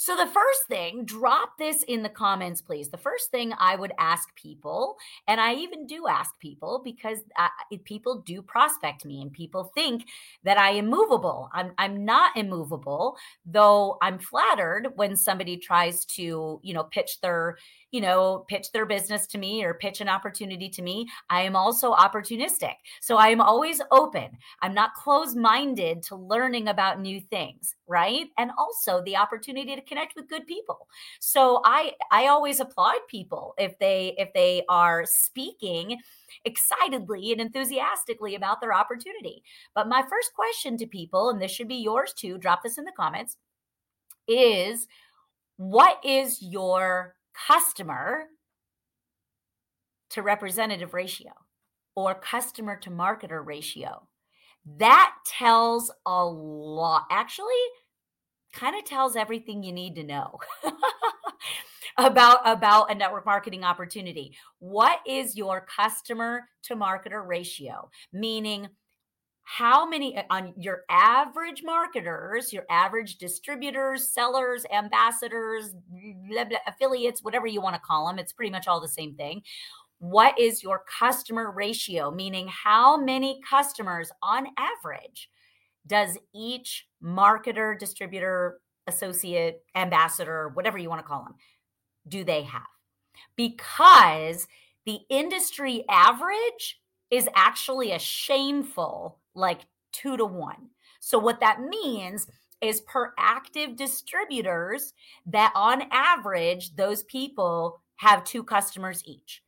so, 0.04 0.16
the 0.16 0.26
first 0.26 0.66
thing, 0.68 1.06
drop 1.06 1.60
this 1.60 1.84
in 1.84 2.02
the 2.02 2.10
comments, 2.10 2.60
please. 2.60 2.90
The 2.90 2.98
first 2.98 3.30
thing 3.30 3.54
I 3.60 3.76
would 3.76 3.94
ask 4.00 4.34
people, 4.34 4.98
and 5.28 5.40
I 5.40 5.54
even 5.54 5.86
do 5.86 6.08
ask 6.08 6.40
people 6.40 6.82
because 6.84 7.20
uh, 7.38 7.50
people 7.84 8.24
do 8.26 8.42
prospect 8.42 9.06
me 9.06 9.22
and 9.22 9.32
people 9.32 9.72
think 9.76 10.08
that 10.44 10.58
I 10.58 10.72
am 10.72 10.90
movable. 10.90 11.50
I'm, 11.54 11.74
I'm 11.78 12.04
not 12.04 12.36
immovable, 12.36 13.16
though 13.46 14.00
I'm 14.02 14.18
flattered 14.18 14.88
when 14.96 15.16
somebody 15.16 15.58
tries 15.58 16.04
to, 16.06 16.60
you 16.64 16.74
know, 16.74 16.86
pitch 16.86 17.22
their 17.22 17.58
you 17.92 18.00
know, 18.00 18.46
pitch 18.48 18.72
their 18.72 18.86
business 18.86 19.28
to 19.28 19.38
me 19.38 19.64
or 19.64 19.74
pitch 19.74 20.00
an 20.00 20.08
opportunity 20.08 20.70
to 20.70 20.82
me, 20.82 21.08
I 21.30 21.42
am 21.42 21.56
also 21.56 21.94
opportunistic. 21.94 22.74
So 23.02 23.18
I 23.18 23.28
am 23.28 23.42
always 23.42 23.82
open. 23.92 24.30
I'm 24.62 24.74
not 24.74 24.94
closed 24.94 25.38
minded 25.38 26.02
to 26.04 26.16
learning 26.16 26.70
about 26.70 27.02
new 27.02 27.20
things, 27.20 27.76
right? 27.92 28.28
And 28.38 28.52
also 28.58 29.04
the 29.04 29.18
opportunity 29.18 29.76
to 29.76 29.82
connect 29.82 30.16
with 30.16 30.30
good 30.30 30.48
people. 30.48 30.88
So 31.20 31.62
I 31.66 31.94
I 32.12 32.28
always 32.28 32.60
applaud 32.60 32.96
people 33.10 33.54
if 33.58 33.78
they 33.80 34.16
if 34.18 34.30
they 34.34 34.64
are 34.70 35.06
speaking 35.06 35.98
excitedly 36.46 37.34
and 37.34 37.42
enthusiastically 37.42 38.36
about 38.36 38.62
their 38.62 38.74
opportunity. 38.74 39.44
But 39.76 39.90
my 39.90 40.04
first 40.10 40.34
question 40.34 40.78
to 40.78 40.88
people 40.88 41.30
and 41.30 41.42
this 41.42 41.52
should 41.52 41.68
be 41.68 41.76
yours 41.76 42.14
too, 42.14 42.38
drop 42.38 42.64
this 42.64 42.78
in 42.78 42.86
the 42.86 42.94
comments, 42.98 43.38
is 44.28 44.88
what 45.58 46.00
is 46.04 46.42
your 46.42 47.16
customer 47.48 48.28
to 50.12 50.22
representative 50.22 50.94
ratio 50.94 51.32
or 51.96 52.16
customer 52.16 52.78
to 52.78 52.90
marketer 52.90 53.46
ratio. 53.46 54.08
That 54.78 55.14
tells 55.26 55.92
a 56.06 56.26
lot. 56.26 57.06
Actually, 57.10 57.48
kind 58.54 58.76
of 58.76 58.86
tells 58.86 59.16
everything 59.16 59.64
you 59.64 59.72
need 59.72 59.96
to 59.96 60.04
know 60.04 60.40
about 61.98 62.40
about 62.46 62.92
a 62.92 62.96
network 62.96 63.26
marketing 63.26 63.64
opportunity. 63.64 64.36
What 64.60 65.00
is 65.06 65.36
your 65.36 65.62
customer 65.62 66.50
to 66.64 66.76
marketer 66.76 67.26
ratio? 67.26 67.90
Meaning 68.14 68.68
how 69.44 69.86
many 69.86 70.18
uh, 70.18 70.24
on 70.30 70.54
your 70.58 70.84
average 70.90 71.62
marketers, 71.64 72.54
your 72.54 72.66
average 72.70 73.18
distributors, 73.18 74.10
sellers, 74.10 74.66
ambassadors, 74.74 75.74
blah, 76.30 76.46
blah, 76.46 76.58
affiliates, 76.68 77.24
whatever 77.24 77.48
you 77.48 77.62
want 77.62 77.76
to 77.76 77.82
call 77.82 78.08
them, 78.08 78.20
it's 78.20 78.34
pretty 78.34 78.52
much 78.52 78.68
all 78.68 78.80
the 78.80 78.88
same 78.88 79.16
thing. 79.16 79.42
What 80.00 80.40
is 80.40 80.64
your 80.64 80.84
customer 81.00 81.52
ratio? 81.52 82.12
Meaning, 82.12 82.48
how 82.48 82.98
many 82.98 83.42
customers 83.48 84.12
on 84.24 84.48
average 84.58 85.30
does 85.88 86.18
each 86.34 86.88
marketer, 87.04 87.78
distributor, 87.78 88.60
associate, 88.88 89.64
ambassador, 89.76 90.50
whatever 90.54 90.78
you 90.78 90.90
want 90.90 91.00
to 91.00 91.08
call 91.08 91.24
them, 91.24 91.36
do 92.08 92.24
they 92.24 92.44
have? 92.44 92.62
Because 93.36 94.48
the 94.86 95.00
industry 95.10 95.84
average 95.90 96.82
is 97.10 97.28
actually 97.36 97.92
a 97.92 98.00
shameful 98.00 99.20
like 99.36 99.62
two 99.92 100.18
to 100.18 100.26
one. 100.26 100.70
So, 101.00 101.20
what 101.20 101.40
that 101.40 101.62
means 101.62 102.28
is 102.62 102.82
per 102.82 103.14
active 103.18 103.76
distributors, 103.76 104.94
that 105.26 105.52
on 105.56 105.84
average, 105.92 106.76
those 106.76 107.04
people 107.04 107.82
have 107.98 108.24
two 108.24 108.44
customers 108.44 109.04
each. 109.06 109.44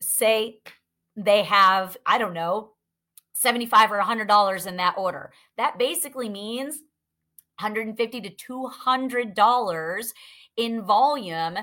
Say 0.00 0.60
they 1.16 1.42
have, 1.44 1.96
I 2.06 2.18
don't 2.18 2.34
know, 2.34 2.72
75 3.38 3.92
or 3.92 4.00
$100 4.00 4.66
in 4.66 4.76
that 4.76 4.94
order. 4.96 5.32
That 5.56 5.78
basically 5.78 6.28
means 6.28 6.76
150 7.60 8.20
to 8.20 8.30
$200 8.30 10.06
in 10.56 10.82
volume 10.82 11.58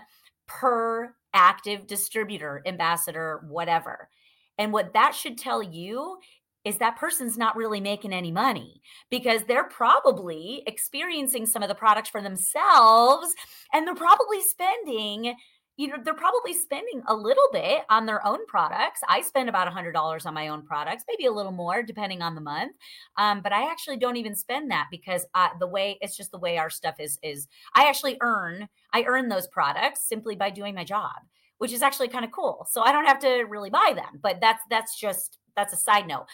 per 0.47 1.15
active 1.33 1.87
distributor, 1.87 2.61
ambassador, 2.65 3.43
whatever. 3.47 4.09
And 4.57 4.71
what 4.71 4.93
that 4.93 5.15
should 5.15 5.37
tell 5.37 5.63
you 5.63 6.17
is 6.63 6.77
that 6.77 6.95
person's 6.95 7.37
not 7.37 7.57
really 7.57 7.81
making 7.81 8.13
any 8.13 8.31
money 8.31 8.81
because 9.09 9.43
they're 9.43 9.67
probably 9.67 10.63
experiencing 10.65 11.45
some 11.45 11.61
of 11.61 11.69
the 11.69 11.75
products 11.75 12.09
for 12.09 12.21
themselves 12.21 13.33
and 13.73 13.85
they're 13.85 13.95
probably 13.95 14.41
spending 14.41 15.35
you 15.77 15.87
know 15.87 15.95
they're 16.03 16.13
probably 16.13 16.53
spending 16.53 17.01
a 17.07 17.15
little 17.15 17.47
bit 17.51 17.83
on 17.89 18.05
their 18.05 18.25
own 18.25 18.45
products. 18.47 19.01
I 19.07 19.21
spend 19.21 19.49
about 19.49 19.67
a 19.67 19.71
$100 19.71 20.25
on 20.25 20.33
my 20.33 20.47
own 20.49 20.63
products 20.63 21.03
maybe 21.07 21.25
a 21.25 21.31
little 21.31 21.51
more 21.51 21.81
depending 21.83 22.21
on 22.21 22.35
the 22.35 22.41
month. 22.41 22.73
Um, 23.17 23.41
but 23.41 23.51
i 23.53 23.69
actually 23.69 23.97
don't 23.97 24.17
even 24.17 24.35
spend 24.35 24.71
that 24.71 24.87
because 24.91 25.25
uh, 25.35 25.49
the 25.59 25.67
way 25.67 25.97
it's 26.01 26.15
just 26.15 26.31
the 26.31 26.37
way 26.37 26.57
our 26.57 26.69
stuff 26.69 26.95
is 26.99 27.19
is 27.23 27.47
i 27.75 27.87
actually 27.87 28.17
earn 28.21 28.67
i 28.93 29.03
earn 29.03 29.29
those 29.29 29.47
products 29.47 30.07
simply 30.07 30.35
by 30.35 30.49
doing 30.49 30.75
my 30.75 30.83
job 30.83 31.13
which 31.59 31.71
is 31.71 31.81
actually 31.81 32.09
kind 32.09 32.25
of 32.25 32.31
cool. 32.31 32.67
So 32.69 32.81
i 32.81 32.91
don't 32.91 33.05
have 33.05 33.19
to 33.19 33.43
really 33.49 33.69
buy 33.69 33.93
them 33.95 34.19
but 34.21 34.39
that's 34.41 34.63
that's 34.69 34.99
just 34.99 35.39
that's 35.55 35.73
a 35.73 35.77
side 35.77 36.07
note 36.07 36.25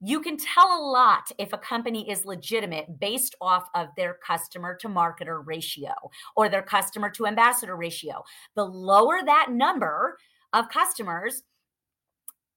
you 0.00 0.20
can 0.20 0.36
tell 0.36 0.66
a 0.66 0.84
lot 0.84 1.30
if 1.38 1.52
a 1.52 1.58
company 1.58 2.10
is 2.10 2.24
legitimate 2.24 2.98
based 2.98 3.34
off 3.40 3.68
of 3.74 3.88
their 3.96 4.18
customer 4.26 4.76
to 4.80 4.88
marketer 4.88 5.42
ratio 5.44 5.92
or 6.36 6.48
their 6.48 6.62
customer 6.62 7.10
to 7.10 7.26
ambassador 7.26 7.76
ratio. 7.76 8.24
The 8.54 8.64
lower 8.64 9.20
that 9.24 9.50
number 9.50 10.18
of 10.52 10.68
customers, 10.68 11.42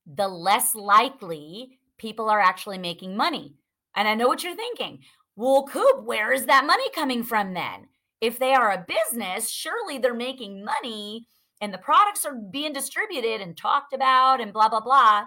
the 0.05 0.27
less 0.27 0.75
likely 0.75 1.79
people 1.97 2.29
are 2.29 2.39
actually 2.39 2.77
making 2.77 3.15
money. 3.15 3.55
And 3.95 4.07
I 4.07 4.15
know 4.15 4.27
what 4.27 4.43
you're 4.43 4.55
thinking. 4.55 4.99
Well, 5.35 5.67
Coop, 5.67 6.03
where 6.03 6.33
is 6.33 6.45
that 6.45 6.65
money 6.65 6.89
coming 6.93 7.23
from 7.23 7.53
then? 7.53 7.87
If 8.21 8.39
they 8.39 8.53
are 8.53 8.71
a 8.71 8.85
business, 8.87 9.49
surely 9.49 9.99
they're 9.99 10.13
making 10.13 10.65
money 10.65 11.27
and 11.61 11.73
the 11.73 11.77
products 11.77 12.25
are 12.25 12.35
being 12.35 12.73
distributed 12.73 13.41
and 13.41 13.55
talked 13.55 13.93
about 13.93 14.41
and 14.41 14.53
blah, 14.53 14.69
blah, 14.69 14.81
blah. 14.81 15.23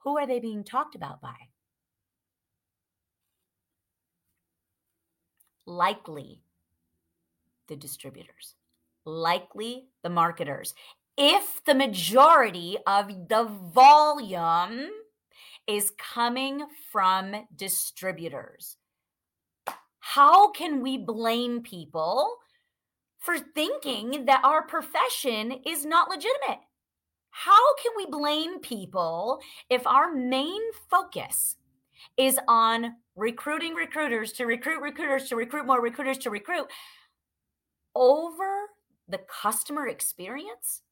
Who 0.00 0.18
are 0.18 0.26
they 0.26 0.40
being 0.40 0.64
talked 0.64 0.94
about 0.94 1.20
by? 1.20 1.36
Likely 5.66 6.42
the 7.68 7.76
distributors, 7.76 8.54
likely 9.04 9.88
the 10.02 10.10
marketers. 10.10 10.74
If 11.16 11.62
the 11.64 11.74
majority 11.74 12.78
of 12.86 13.08
the 13.28 13.44
volume 13.44 14.88
is 15.66 15.92
coming 15.98 16.66
from 16.90 17.46
distributors, 17.54 18.78
how 20.00 20.50
can 20.50 20.80
we 20.82 20.96
blame 20.96 21.62
people 21.62 22.38
for 23.18 23.38
thinking 23.38 24.24
that 24.24 24.44
our 24.44 24.66
profession 24.66 25.52
is 25.66 25.84
not 25.84 26.08
legitimate? 26.08 26.60
How 27.30 27.74
can 27.76 27.92
we 27.96 28.06
blame 28.06 28.60
people 28.60 29.40
if 29.68 29.86
our 29.86 30.12
main 30.12 30.60
focus 30.90 31.56
is 32.16 32.38
on 32.48 32.96
recruiting 33.16 33.74
recruiters 33.74 34.32
to 34.32 34.46
recruit 34.46 34.80
recruiters 34.80 35.28
to 35.28 35.36
recruit 35.36 35.66
more 35.66 35.80
recruiters 35.80 36.18
to 36.18 36.30
recruit 36.30 36.66
over 37.94 38.66
the 39.08 39.20
customer 39.42 39.88
experience? 39.88 40.82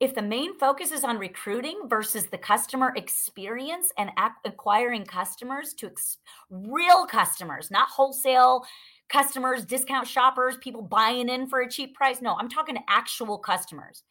If 0.00 0.14
the 0.14 0.22
main 0.22 0.58
focus 0.58 0.92
is 0.92 1.04
on 1.04 1.18
recruiting 1.18 1.82
versus 1.86 2.24
the 2.26 2.38
customer 2.38 2.94
experience 2.96 3.92
and 3.98 4.10
acquiring 4.46 5.04
customers 5.04 5.74
to 5.74 5.88
ex- 5.88 6.16
real 6.48 7.04
customers, 7.04 7.70
not 7.70 7.88
wholesale 7.90 8.64
customers, 9.10 9.66
discount 9.66 10.08
shoppers, 10.08 10.56
people 10.62 10.80
buying 10.80 11.28
in 11.28 11.46
for 11.48 11.60
a 11.60 11.70
cheap 11.70 11.94
price. 11.94 12.22
No, 12.22 12.34
I'm 12.38 12.48
talking 12.48 12.78
actual 12.88 13.36
customers 13.36 14.04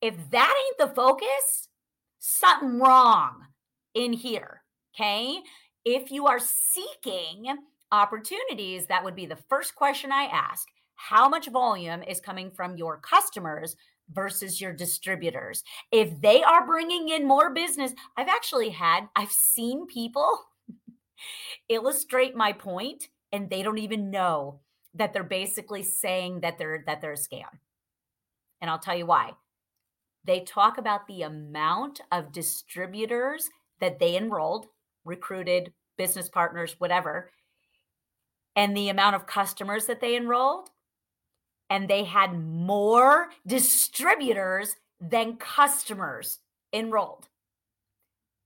if 0.00 0.14
that 0.30 0.54
ain't 0.66 0.90
the 0.90 0.94
focus, 0.94 1.68
something 2.18 2.78
wrong 2.78 3.46
in 3.94 4.12
here. 4.12 4.62
Okay. 4.94 5.38
If 5.84 6.10
you 6.10 6.26
are 6.26 6.40
seeking 6.40 7.46
opportunities, 7.92 8.86
that 8.86 9.04
would 9.04 9.14
be 9.14 9.26
the 9.26 9.38
first 9.48 9.74
question 9.74 10.10
I 10.10 10.24
ask. 10.24 10.66
How 10.96 11.28
much 11.28 11.48
volume 11.48 12.02
is 12.02 12.20
coming 12.20 12.50
from 12.50 12.76
your 12.76 12.98
customers 12.98 13.76
versus 14.12 14.60
your 14.60 14.72
distributors. 14.72 15.62
If 15.90 16.20
they 16.20 16.42
are 16.42 16.66
bringing 16.66 17.08
in 17.08 17.26
more 17.26 17.52
business, 17.52 17.92
I've 18.16 18.28
actually 18.28 18.70
had, 18.70 19.08
I've 19.16 19.32
seen 19.32 19.86
people 19.86 20.38
illustrate 21.68 22.36
my 22.36 22.52
point 22.52 23.08
and 23.32 23.50
they 23.50 23.62
don't 23.62 23.78
even 23.78 24.10
know 24.10 24.60
that 24.94 25.12
they're 25.12 25.24
basically 25.24 25.82
saying 25.82 26.40
that 26.40 26.58
they're 26.58 26.84
that 26.86 27.00
they're 27.00 27.12
a 27.12 27.16
scam. 27.16 27.44
And 28.60 28.70
I'll 28.70 28.78
tell 28.78 28.96
you 28.96 29.06
why. 29.06 29.32
They 30.26 30.40
talk 30.40 30.76
about 30.76 31.06
the 31.06 31.22
amount 31.22 32.00
of 32.10 32.32
distributors 32.32 33.48
that 33.80 33.98
they 34.00 34.16
enrolled, 34.16 34.66
recruited, 35.04 35.72
business 35.96 36.28
partners, 36.28 36.74
whatever, 36.78 37.30
and 38.56 38.76
the 38.76 38.88
amount 38.88 39.14
of 39.14 39.26
customers 39.26 39.86
that 39.86 40.00
they 40.00 40.16
enrolled. 40.16 40.70
And 41.70 41.88
they 41.88 42.04
had 42.04 42.38
more 42.38 43.28
distributors 43.46 44.76
than 45.00 45.36
customers 45.36 46.38
enrolled. 46.72 47.28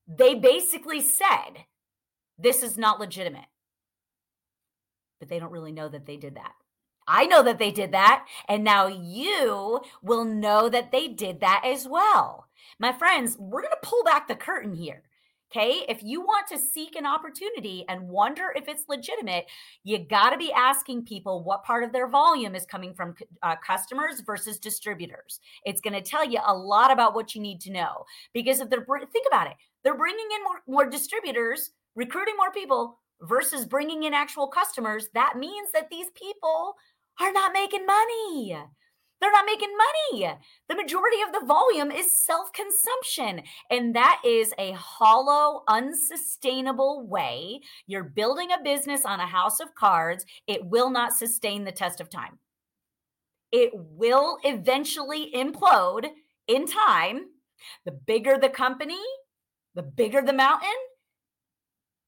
They 0.07 0.35
basically 0.35 1.01
said, 1.01 1.65
this 2.39 2.63
is 2.63 2.77
not 2.77 2.99
legitimate. 2.99 3.45
But 5.19 5.29
they 5.29 5.39
don't 5.39 5.53
really 5.53 5.73
know 5.73 5.89
that 5.89 6.07
they 6.07 6.17
did 6.17 6.37
that. 6.37 6.53
I 7.11 7.27
know 7.27 7.43
that 7.43 7.59
they 7.59 7.73
did 7.73 7.93
that. 7.93 8.27
And 8.49 8.63
now 8.63 8.87
you 8.87 9.81
will 10.01 10.25
know 10.25 10.69
that 10.69 10.93
they 10.93 11.09
did 11.09 11.41
that 11.41 11.63
as 11.65 11.89
well. 11.89 12.47
My 12.79 12.93
friends, 12.93 13.37
we're 13.39 13.63
going 13.63 13.73
to 13.73 13.89
pull 13.89 14.05
back 14.05 14.29
the 14.29 14.37
curtain 14.37 14.75
here. 14.75 15.03
Okay. 15.51 15.85
If 15.89 16.05
you 16.05 16.21
want 16.21 16.47
to 16.47 16.59
seek 16.59 16.95
an 16.95 17.05
opportunity 17.05 17.85
and 17.89 18.09
wonder 18.09 18.53
if 18.55 18.69
it's 18.69 18.85
legitimate, 18.89 19.47
you 19.83 19.99
got 19.99 20.31
to 20.31 20.39
be 20.39 20.53
asking 20.53 21.05
people 21.05 21.43
what 21.43 21.65
part 21.65 21.83
of 21.83 21.93
their 21.93 22.07
volume 22.07 22.55
is 22.55 22.65
coming 22.65 22.95
from 22.95 23.17
uh, 23.43 23.57
customers 23.57 24.21
versus 24.25 24.61
distributors. 24.61 25.41
It's 25.65 25.81
going 25.81 25.95
to 25.95 26.09
tell 26.09 26.25
you 26.25 26.39
a 26.47 26.57
lot 26.57 26.93
about 26.93 27.17
what 27.17 27.35
you 27.35 27.41
need 27.41 27.61
to 27.63 27.73
know 27.73 28.05
because 28.33 28.61
if 28.61 28.71
they're, 28.71 28.87
think 29.13 29.27
about 29.27 29.49
it, 29.49 29.55
they're 29.83 29.97
bringing 29.97 30.29
in 30.37 30.45
more, 30.45 30.63
more 30.69 30.89
distributors, 30.89 31.73
recruiting 31.97 32.37
more 32.37 32.53
people 32.53 33.01
versus 33.23 33.65
bringing 33.65 34.05
in 34.05 34.15
actual 34.15 34.47
customers. 34.47 35.09
That 35.15 35.37
means 35.37 35.71
that 35.73 35.91
these 35.91 36.11
people 36.11 36.77
are 37.21 37.33
not 37.33 37.53
making 37.53 37.87
money. 37.87 38.57
They're 39.21 39.31
not 39.31 39.45
making 39.45 39.71
money. 39.77 40.35
The 40.69 40.77
majority 40.77 41.19
of 41.21 41.33
the 41.33 41.47
volume 41.47 41.91
is 41.91 42.25
self 42.25 42.53
consumption. 42.53 43.43
And 43.71 43.95
that 43.95 44.23
is 44.25 44.55
a 44.59 44.73
hollow, 44.73 45.63
unsustainable 45.69 47.07
way. 47.07 47.61
You're 47.87 48.05
building 48.05 48.49
a 48.51 48.63
business 48.63 49.05
on 49.05 49.21
a 49.21 49.27
house 49.27 49.61
of 49.61 49.75
cards. 49.75 50.25
It 50.47 50.65
will 50.65 50.91
not 50.91 51.13
sustain 51.13 51.65
the 51.65 51.73
test 51.73 52.01
of 52.01 52.09
time. 52.09 52.39
It 53.53 53.73
will 53.75 54.39
eventually 54.45 55.31
implode 55.35 56.09
in 56.47 56.67
time. 56.67 57.27
The 57.85 57.93
bigger 57.93 58.39
the 58.39 58.49
company, 58.49 59.01
the 59.75 59.83
bigger 59.83 60.23
the 60.23 60.33
mountain, 60.33 60.71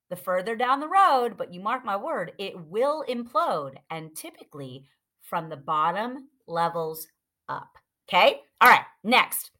the 0.08 0.16
further 0.16 0.56
down 0.56 0.80
the 0.80 0.88
road, 0.88 1.36
but 1.36 1.52
you 1.52 1.60
mark 1.60 1.84
my 1.84 1.96
word, 1.96 2.32
it 2.38 2.54
will 2.58 3.04
implode. 3.06 3.74
And 3.90 4.14
typically, 4.16 4.86
from 5.32 5.48
the 5.48 5.56
bottom 5.56 6.28
levels 6.46 7.08
up. 7.48 7.78
Okay. 8.06 8.40
All 8.60 8.68
right. 8.68 8.84
Next, 9.02 9.50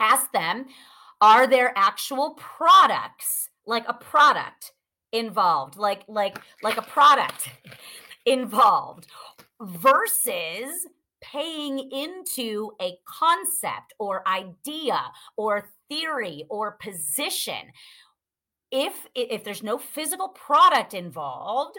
ask 0.00 0.32
them 0.32 0.64
are 1.20 1.46
there 1.46 1.74
actual 1.76 2.30
products 2.30 3.50
like 3.66 3.84
a 3.88 3.92
product 3.92 4.72
involved 5.12 5.76
like 5.76 6.02
like 6.08 6.38
like 6.62 6.78
a 6.78 6.82
product 6.82 7.50
involved 8.24 9.06
versus 9.60 10.86
paying 11.20 11.90
into 11.92 12.72
a 12.80 12.94
concept 13.04 13.92
or 13.98 14.26
idea 14.26 14.98
or 15.36 15.68
theory 15.90 16.46
or 16.48 16.78
position 16.80 17.70
if 18.70 19.06
if 19.14 19.44
there's 19.44 19.62
no 19.62 19.76
physical 19.76 20.28
product 20.28 20.94
involved 20.94 21.78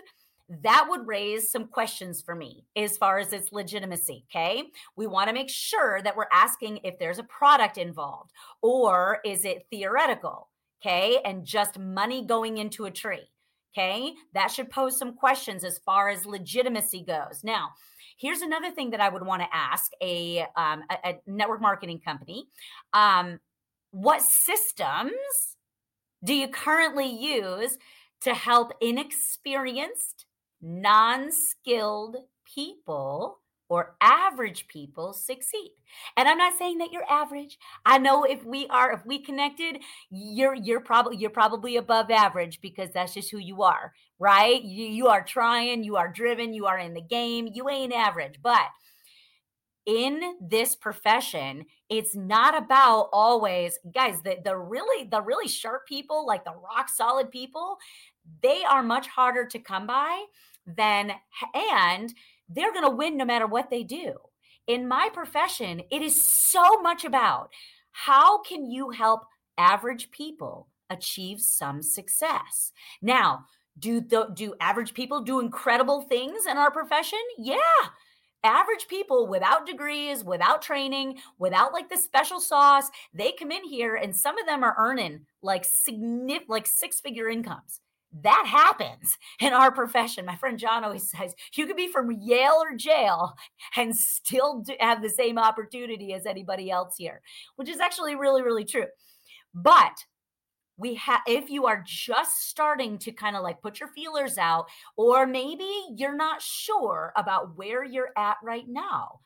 that 0.61 0.85
would 0.89 1.07
raise 1.07 1.49
some 1.49 1.67
questions 1.67 2.21
for 2.21 2.35
me 2.35 2.65
as 2.75 2.97
far 2.97 3.17
as 3.17 3.33
its 3.33 3.51
legitimacy. 3.51 4.25
Okay. 4.29 4.63
We 4.95 5.07
want 5.07 5.29
to 5.29 5.33
make 5.33 5.49
sure 5.49 6.01
that 6.01 6.15
we're 6.15 6.27
asking 6.31 6.79
if 6.83 6.99
there's 6.99 7.19
a 7.19 7.23
product 7.23 7.77
involved 7.77 8.31
or 8.61 9.19
is 9.25 9.45
it 9.45 9.67
theoretical? 9.71 10.49
Okay. 10.81 11.19
And 11.25 11.45
just 11.45 11.79
money 11.79 12.25
going 12.25 12.57
into 12.57 12.85
a 12.85 12.91
tree. 12.91 13.29
Okay. 13.75 14.13
That 14.33 14.51
should 14.51 14.69
pose 14.69 14.97
some 14.97 15.13
questions 15.13 15.63
as 15.63 15.79
far 15.79 16.09
as 16.09 16.25
legitimacy 16.25 17.03
goes. 17.03 17.43
Now, 17.43 17.69
here's 18.17 18.41
another 18.41 18.71
thing 18.71 18.91
that 18.91 19.01
I 19.01 19.09
would 19.09 19.25
want 19.25 19.41
to 19.41 19.47
ask 19.51 19.91
a, 20.01 20.45
um, 20.55 20.83
a, 20.89 21.09
a 21.09 21.19
network 21.25 21.61
marketing 21.61 21.99
company. 21.99 22.45
Um, 22.93 23.39
what 23.91 24.21
systems 24.21 25.11
do 26.23 26.33
you 26.33 26.47
currently 26.47 27.07
use 27.07 27.77
to 28.21 28.33
help 28.33 28.71
inexperienced 28.81 30.25
non 30.63 31.31
skilled 31.31 32.17
people 32.45 33.39
or 33.69 33.95
average 34.01 34.67
people 34.67 35.13
succeed. 35.13 35.71
And 36.15 36.27
I'm 36.27 36.37
not 36.37 36.57
saying 36.57 36.77
that 36.77 36.91
you're 36.91 37.09
average. 37.09 37.57
I 37.85 37.97
know 37.97 38.23
if 38.23 38.43
we 38.43 38.67
are 38.67 38.91
if 38.93 39.05
we 39.05 39.19
connected, 39.19 39.79
you're 40.09 40.55
you're 40.55 40.79
probably 40.79 41.17
you're 41.17 41.29
probably 41.29 41.77
above 41.77 42.11
average 42.11 42.61
because 42.61 42.91
that's 42.91 43.13
just 43.13 43.31
who 43.31 43.39
you 43.39 43.63
are, 43.63 43.93
right? 44.19 44.61
You, 44.61 44.85
you 44.85 45.07
are 45.07 45.23
trying, 45.23 45.83
you 45.83 45.95
are 45.95 46.11
driven, 46.11 46.53
you 46.53 46.65
are 46.65 46.77
in 46.79 46.93
the 46.93 47.01
game. 47.01 47.49
You 47.51 47.69
ain't 47.69 47.93
average, 47.93 48.35
but 48.41 48.67
in 49.85 50.21
this 50.39 50.75
profession 50.75 51.65
it's 51.89 52.15
not 52.15 52.57
about 52.57 53.09
always 53.11 53.77
guys 53.93 54.15
the, 54.23 54.37
the 54.45 54.55
really 54.55 55.09
the 55.09 55.21
really 55.21 55.47
sharp 55.47 55.85
people 55.85 56.25
like 56.25 56.45
the 56.45 56.53
rock 56.53 56.87
solid 56.87 57.29
people 57.29 57.75
they 58.41 58.63
are 58.63 58.81
much 58.81 59.07
harder 59.07 59.45
to 59.45 59.59
come 59.59 59.85
by 59.85 60.23
then 60.65 61.13
and 61.53 62.13
they're 62.49 62.73
going 62.73 62.89
to 62.89 62.95
win 62.95 63.17
no 63.17 63.25
matter 63.25 63.47
what 63.47 63.69
they 63.69 63.83
do. 63.83 64.13
In 64.67 64.87
my 64.87 65.09
profession, 65.13 65.81
it 65.91 66.01
is 66.01 66.23
so 66.23 66.81
much 66.81 67.03
about 67.03 67.49
how 67.91 68.41
can 68.41 68.69
you 68.69 68.91
help 68.91 69.25
average 69.57 70.09
people 70.11 70.67
achieve 70.89 71.41
some 71.41 71.81
success. 71.81 72.71
Now, 73.01 73.45
do 73.77 74.01
the, 74.01 74.29
do 74.33 74.53
average 74.59 74.93
people 74.93 75.21
do 75.21 75.39
incredible 75.39 76.01
things 76.01 76.45
in 76.45 76.57
our 76.57 76.71
profession? 76.71 77.19
Yeah. 77.37 77.57
Average 78.43 78.87
people 78.87 79.27
without 79.27 79.65
degrees, 79.65 80.23
without 80.23 80.61
training, 80.61 81.19
without 81.39 81.71
like 81.73 81.89
the 81.89 81.97
special 81.97 82.39
sauce, 82.39 82.89
they 83.13 83.31
come 83.31 83.51
in 83.51 83.63
here 83.63 83.95
and 83.95 84.15
some 84.15 84.37
of 84.37 84.45
them 84.45 84.63
are 84.63 84.75
earning 84.77 85.25
like 85.41 85.65
significant 85.65 86.49
like 86.49 86.67
six-figure 86.67 87.29
incomes 87.29 87.79
that 88.21 88.45
happens 88.47 89.17
in 89.39 89.53
our 89.53 89.71
profession. 89.71 90.25
My 90.25 90.35
friend 90.35 90.59
John 90.59 90.83
always 90.83 91.09
says 91.09 91.33
you 91.55 91.65
could 91.65 91.75
be 91.75 91.87
from 91.87 92.11
Yale 92.11 92.61
or 92.61 92.75
jail 92.75 93.33
and 93.75 93.95
still 93.95 94.63
have 94.79 95.01
the 95.01 95.09
same 95.09 95.37
opportunity 95.37 96.13
as 96.13 96.25
anybody 96.25 96.69
else 96.69 96.95
here, 96.97 97.21
which 97.55 97.69
is 97.69 97.79
actually 97.79 98.15
really, 98.15 98.43
really 98.43 98.65
true. 98.65 98.85
But 99.53 99.93
we 100.77 100.95
have 100.95 101.21
if 101.27 101.49
you 101.49 101.65
are 101.65 101.83
just 101.85 102.49
starting 102.49 102.97
to 102.97 103.11
kind 103.11 103.35
of 103.35 103.43
like 103.43 103.61
put 103.61 103.79
your 103.79 103.89
feelers 103.89 104.37
out 104.37 104.65
or 104.97 105.25
maybe 105.25 105.69
you're 105.95 106.15
not 106.15 106.41
sure 106.41 107.13
about 107.15 107.55
where 107.55 107.83
you're 107.83 108.11
at 108.17 108.37
right 108.43 108.67
now 108.67 109.19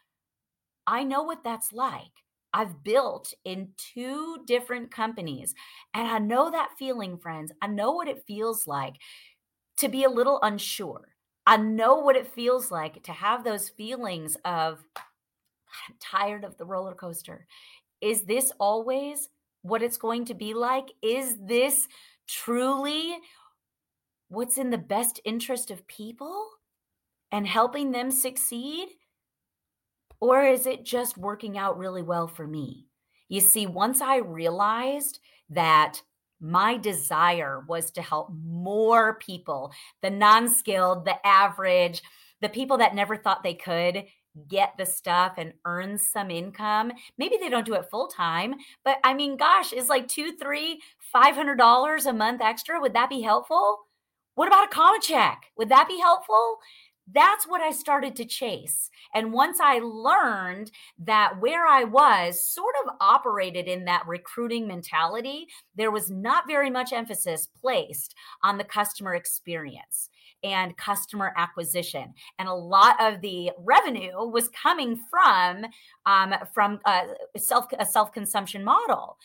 i 0.85 1.03
know 1.03 1.23
what 1.23 1.43
that's 1.43 1.71
like 1.71 2.11
I've 2.57 2.83
built 2.83 3.35
in 3.45 3.69
two 3.77 4.39
different 4.47 4.89
companies. 4.89 5.53
And 5.93 6.07
I 6.07 6.17
know 6.17 6.49
that 6.49 6.71
feeling, 6.79 7.19
friends. 7.19 7.51
I 7.61 7.67
know 7.67 7.91
what 7.91 8.07
it 8.07 8.23
feels 8.25 8.65
like 8.65 8.95
to 9.77 9.87
be 9.87 10.03
a 10.03 10.09
little 10.09 10.39
unsure. 10.41 11.09
I 11.45 11.57
know 11.57 11.97
what 11.97 12.15
it 12.15 12.33
feels 12.33 12.71
like 12.71 13.03
to 13.03 13.11
have 13.11 13.43
those 13.43 13.69
feelings 13.69 14.37
of, 14.43 14.83
I'm 14.97 15.95
tired 15.99 16.43
of 16.43 16.57
the 16.57 16.65
roller 16.65 16.95
coaster. 16.95 17.45
Is 18.01 18.23
this 18.23 18.51
always 18.59 19.29
what 19.61 19.83
it's 19.83 19.97
going 19.97 20.25
to 20.25 20.33
be 20.33 20.55
like? 20.55 20.87
Is 21.03 21.37
this 21.39 21.87
truly 22.27 23.17
what's 24.29 24.57
in 24.57 24.71
the 24.71 24.79
best 24.79 25.19
interest 25.25 25.69
of 25.69 25.87
people 25.87 26.49
and 27.31 27.45
helping 27.45 27.91
them 27.91 28.09
succeed? 28.09 28.87
Or 30.19 30.43
is 30.43 30.65
it 30.65 30.85
just 30.85 31.17
working 31.17 31.57
out 31.57 31.77
really 31.77 32.01
well 32.01 32.27
for 32.27 32.47
me? 32.47 32.87
You 33.29 33.41
see, 33.41 33.67
once 33.67 34.01
I 34.01 34.17
realized 34.17 35.19
that 35.49 36.01
my 36.39 36.77
desire 36.77 37.63
was 37.67 37.91
to 37.91 38.01
help 38.01 38.29
more 38.43 39.15
people, 39.15 39.71
the 40.01 40.09
non 40.09 40.49
skilled, 40.49 41.05
the 41.05 41.25
average, 41.25 42.01
the 42.41 42.49
people 42.49 42.77
that 42.77 42.95
never 42.95 43.17
thought 43.17 43.43
they 43.43 43.55
could 43.55 44.05
get 44.47 44.73
the 44.77 44.85
stuff 44.85 45.33
and 45.37 45.53
earn 45.65 45.97
some 45.97 46.29
income. 46.29 46.91
Maybe 47.17 47.37
they 47.37 47.49
don't 47.49 47.65
do 47.65 47.73
it 47.73 47.89
full 47.89 48.07
time, 48.07 48.55
but 48.85 48.97
I 49.03 49.13
mean, 49.15 49.35
gosh, 49.35 49.73
is 49.73 49.89
like 49.89 50.07
two, 50.07 50.33
three, 50.37 50.79
five 51.11 51.35
hundred 51.35 51.57
dollars 51.57 52.05
a 52.05 52.13
month 52.13 52.41
extra. 52.41 52.79
Would 52.79 52.93
that 52.93 53.09
be 53.09 53.21
helpful? 53.21 53.79
What 54.35 54.47
about 54.47 54.65
a 54.65 54.69
comma 54.69 54.99
check? 55.01 55.45
Would 55.57 55.69
that 55.69 55.87
be 55.87 55.99
helpful? 55.99 56.59
That's 57.13 57.47
what 57.47 57.61
I 57.61 57.71
started 57.71 58.15
to 58.17 58.25
chase. 58.25 58.89
And 59.13 59.31
once 59.31 59.59
I 59.61 59.79
learned 59.79 60.71
that 60.99 61.39
where 61.39 61.65
I 61.65 61.83
was 61.83 62.43
sort 62.43 62.75
of 62.85 62.95
operated 62.99 63.67
in 63.67 63.85
that 63.85 64.07
recruiting 64.07 64.67
mentality, 64.67 65.47
there 65.75 65.91
was 65.91 66.11
not 66.11 66.47
very 66.47 66.69
much 66.69 66.91
emphasis 66.91 67.47
placed 67.61 68.15
on 68.43 68.57
the 68.57 68.63
customer 68.63 69.15
experience 69.15 70.09
and 70.43 70.77
customer 70.77 71.33
acquisition 71.35 72.13
and 72.37 72.47
a 72.47 72.53
lot 72.53 72.95
of 73.01 73.21
the 73.21 73.51
revenue 73.57 74.23
was 74.29 74.49
coming 74.49 74.99
from 75.09 75.65
um, 76.05 76.33
from 76.53 76.79
a 76.85 77.05
self 77.37 77.65
a 77.79 77.85
self 77.85 78.11
consumption 78.11 78.63
model 78.63 79.17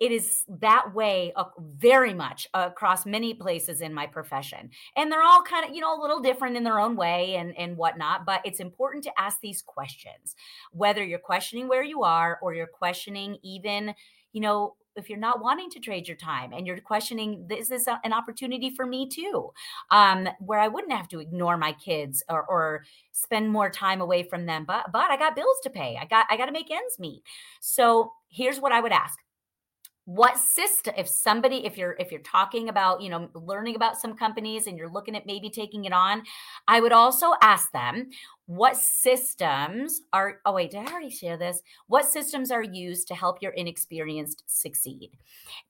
it 0.00 0.12
is 0.12 0.44
that 0.60 0.94
way 0.94 1.32
uh, 1.36 1.44
very 1.58 2.14
much 2.14 2.48
across 2.54 3.04
many 3.04 3.34
places 3.34 3.80
in 3.80 3.92
my 3.92 4.06
profession. 4.06 4.70
And 4.96 5.10
they're 5.10 5.22
all 5.22 5.42
kind 5.42 5.68
of 5.68 5.74
you 5.74 5.80
know 5.80 5.98
a 5.98 6.00
little 6.00 6.20
different 6.20 6.56
in 6.56 6.64
their 6.64 6.80
own 6.80 6.96
way 6.96 7.36
and 7.36 7.56
and 7.56 7.76
whatnot 7.76 8.24
but 8.24 8.40
it's 8.44 8.60
important 8.60 9.04
to 9.04 9.20
ask 9.20 9.40
these 9.40 9.62
questions. 9.62 10.36
Whether 10.72 11.04
you're 11.04 11.18
questioning 11.18 11.68
where 11.68 11.84
you 11.84 12.02
are 12.02 12.38
or 12.42 12.54
you're 12.54 12.66
questioning 12.66 13.38
even 13.42 13.94
you 14.32 14.40
know 14.40 14.74
if 14.96 15.08
you're 15.08 15.18
not 15.18 15.40
wanting 15.40 15.70
to 15.70 15.78
trade 15.78 16.08
your 16.08 16.16
time 16.16 16.52
and 16.52 16.66
you're 16.66 16.80
questioning 16.80 17.46
this 17.48 17.70
is 17.70 17.84
this 17.84 17.88
an 18.04 18.12
opportunity 18.12 18.70
for 18.74 18.84
me 18.84 19.08
too 19.08 19.50
um, 19.90 20.28
where 20.40 20.58
i 20.58 20.68
wouldn't 20.68 20.92
have 20.92 21.08
to 21.08 21.20
ignore 21.20 21.56
my 21.56 21.72
kids 21.72 22.22
or, 22.28 22.44
or 22.44 22.84
spend 23.12 23.48
more 23.48 23.70
time 23.70 24.00
away 24.00 24.22
from 24.22 24.44
them 24.44 24.64
but 24.66 24.90
but 24.92 25.10
i 25.10 25.16
got 25.16 25.36
bills 25.36 25.56
to 25.62 25.70
pay. 25.70 25.96
I 26.00 26.04
got 26.04 26.26
i 26.30 26.36
got 26.36 26.46
to 26.46 26.52
make 26.52 26.70
ends 26.70 26.98
meet. 26.98 27.22
So 27.60 28.12
here's 28.28 28.60
what 28.60 28.72
i 28.72 28.80
would 28.80 28.92
ask 28.92 29.18
what 30.08 30.38
system 30.38 30.94
if 30.96 31.06
somebody 31.06 31.66
if 31.66 31.76
you're 31.76 31.94
if 31.98 32.10
you're 32.10 32.22
talking 32.22 32.70
about 32.70 33.02
you 33.02 33.10
know 33.10 33.28
learning 33.34 33.76
about 33.76 34.00
some 34.00 34.16
companies 34.16 34.66
and 34.66 34.78
you're 34.78 34.88
looking 34.88 35.14
at 35.14 35.26
maybe 35.26 35.50
taking 35.50 35.84
it 35.84 35.92
on 35.92 36.22
i 36.66 36.80
would 36.80 36.92
also 36.92 37.34
ask 37.42 37.70
them 37.72 38.08
what 38.46 38.74
systems 38.74 40.00
are 40.14 40.40
oh 40.46 40.54
wait 40.54 40.70
did 40.70 40.80
i 40.80 40.90
already 40.90 41.10
share 41.10 41.36
this? 41.36 41.60
What 41.86 42.06
systems 42.06 42.50
are 42.50 42.62
used 42.62 43.08
to 43.08 43.14
help 43.14 43.42
your 43.42 43.52
inexperienced 43.52 44.42
succeed? 44.46 45.10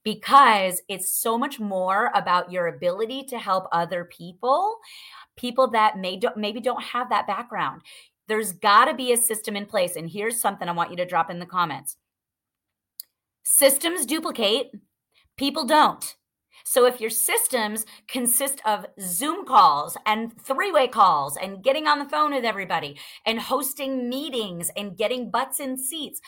Because 0.05 0.81
it's 0.88 1.12
so 1.12 1.37
much 1.37 1.59
more 1.59 2.11
about 2.14 2.53
your 2.53 2.68
ability 2.68 3.24
to 3.24 3.38
help 3.38 3.66
other 3.72 4.05
people 4.05 4.79
people 5.37 5.68
that 5.70 5.98
may 5.98 6.16
don't 6.16 6.37
maybe 6.37 6.61
don't 6.61 6.83
have 6.83 7.09
that 7.11 7.27
background. 7.27 7.83
There's 8.29 8.53
got 8.53 8.85
to 8.85 8.94
be 8.94 9.12
a 9.12 9.16
system 9.16 9.57
in 9.57 9.66
place 9.66 9.96
and 9.96 10.09
here's 10.09 10.40
something 10.40 10.68
i 10.68 10.72
want 10.72 10.90
you 10.90 10.96
to 10.98 11.07
drop 11.07 11.31
in 11.31 11.38
the 11.38 11.46
comments 11.46 11.96
Systems 13.51 14.05
duplicate, 14.05 14.71
people 15.39 15.65
don't. 15.65 16.17
So 16.65 16.85
if 16.85 17.01
your 17.01 17.09
systems 17.09 17.87
consist 18.07 18.61
of 18.67 18.85
Zoom 19.01 19.47
calls 19.47 19.97
and 20.05 20.39
three 20.43 20.71
way 20.71 20.87
calls 20.87 21.39
and 21.39 21.65
getting 21.65 21.87
on 21.87 21.99
the 21.99 22.05
phone 22.05 22.35
with 22.35 22.45
everybody 22.45 22.99
and 23.25 23.41
hosting 23.41 24.11
meetings 24.11 24.71
and 24.77 24.99
getting 24.99 25.31
butts 25.31 25.61
in 25.61 25.79
seats, 25.79 26.21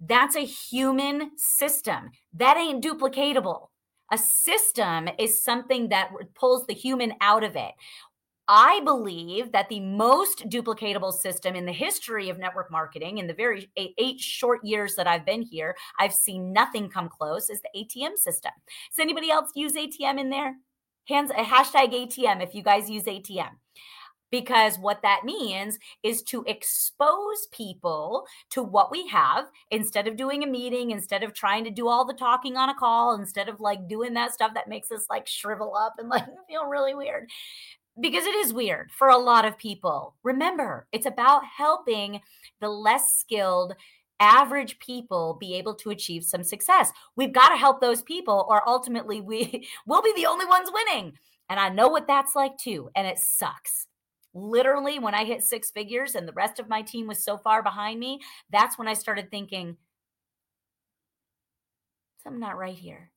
that's 0.00 0.36
a 0.36 0.44
human 0.44 1.32
system. 1.36 2.10
That 2.32 2.56
ain't 2.56 2.82
duplicatable. 2.82 3.66
A 4.12 4.16
system 4.16 5.08
is 5.18 5.42
something 5.42 5.88
that 5.88 6.12
pulls 6.36 6.66
the 6.66 6.74
human 6.74 7.14
out 7.20 7.42
of 7.42 7.56
it. 7.56 7.72
I 8.54 8.80
believe 8.84 9.50
that 9.52 9.70
the 9.70 9.80
most 9.80 10.46
duplicatable 10.50 11.14
system 11.14 11.54
in 11.54 11.64
the 11.64 11.72
history 11.72 12.28
of 12.28 12.38
network 12.38 12.70
marketing, 12.70 13.16
in 13.16 13.26
the 13.26 13.32
very 13.32 13.70
eight, 13.78 14.20
short 14.20 14.62
years 14.62 14.94
that 14.96 15.06
I've 15.06 15.24
been 15.24 15.40
here, 15.40 15.74
I've 15.98 16.12
seen 16.12 16.52
nothing 16.52 16.90
come 16.90 17.08
close, 17.08 17.48
is 17.48 17.62
the 17.62 17.70
ATM 17.74 18.18
system. 18.18 18.52
Does 18.90 19.00
anybody 19.00 19.30
else 19.30 19.52
use 19.54 19.72
ATM 19.72 20.20
in 20.20 20.28
there? 20.28 20.56
Hands 21.08 21.30
a 21.30 21.42
hashtag 21.42 21.94
ATM 21.94 22.42
if 22.42 22.54
you 22.54 22.62
guys 22.62 22.90
use 22.90 23.04
ATM. 23.04 23.52
Because 24.30 24.78
what 24.78 25.00
that 25.00 25.22
means 25.24 25.78
is 26.02 26.22
to 26.24 26.44
expose 26.46 27.46
people 27.52 28.26
to 28.50 28.62
what 28.62 28.90
we 28.90 29.06
have 29.08 29.46
instead 29.70 30.06
of 30.06 30.16
doing 30.18 30.42
a 30.42 30.46
meeting, 30.46 30.90
instead 30.90 31.22
of 31.22 31.32
trying 31.32 31.64
to 31.64 31.70
do 31.70 31.88
all 31.88 32.04
the 32.04 32.12
talking 32.12 32.58
on 32.58 32.68
a 32.68 32.74
call, 32.74 33.14
instead 33.14 33.48
of 33.48 33.60
like 33.60 33.88
doing 33.88 34.12
that 34.12 34.34
stuff 34.34 34.52
that 34.52 34.68
makes 34.68 34.90
us 34.90 35.06
like 35.08 35.26
shrivel 35.26 35.74
up 35.74 35.94
and 35.96 36.10
like 36.10 36.26
feel 36.48 36.66
really 36.66 36.94
weird 36.94 37.30
because 38.00 38.24
it 38.24 38.34
is 38.36 38.52
weird 38.52 38.90
for 38.90 39.08
a 39.08 39.18
lot 39.18 39.44
of 39.44 39.58
people. 39.58 40.16
Remember, 40.22 40.86
it's 40.92 41.06
about 41.06 41.42
helping 41.44 42.20
the 42.60 42.68
less 42.68 43.12
skilled 43.12 43.74
average 44.20 44.78
people 44.78 45.36
be 45.40 45.54
able 45.54 45.74
to 45.74 45.90
achieve 45.90 46.24
some 46.24 46.44
success. 46.44 46.92
We've 47.16 47.32
got 47.32 47.48
to 47.48 47.56
help 47.56 47.80
those 47.80 48.02
people 48.02 48.46
or 48.48 48.66
ultimately 48.68 49.20
we 49.20 49.68
will 49.86 50.02
be 50.02 50.12
the 50.14 50.26
only 50.26 50.46
ones 50.46 50.70
winning. 50.72 51.14
And 51.48 51.60
I 51.60 51.68
know 51.68 51.88
what 51.88 52.06
that's 52.06 52.34
like 52.34 52.56
too, 52.56 52.88
and 52.96 53.06
it 53.06 53.18
sucks. 53.18 53.86
Literally, 54.32 54.98
when 54.98 55.14
I 55.14 55.24
hit 55.24 55.42
six 55.44 55.70
figures 55.70 56.14
and 56.14 56.26
the 56.26 56.32
rest 56.32 56.58
of 56.58 56.68
my 56.68 56.80
team 56.80 57.06
was 57.06 57.22
so 57.22 57.36
far 57.36 57.62
behind 57.62 58.00
me, 58.00 58.20
that's 58.50 58.78
when 58.78 58.88
I 58.88 58.94
started 58.94 59.30
thinking, 59.30 59.76
something 62.22 62.40
not 62.40 62.56
right 62.56 62.78
here. 62.78 63.11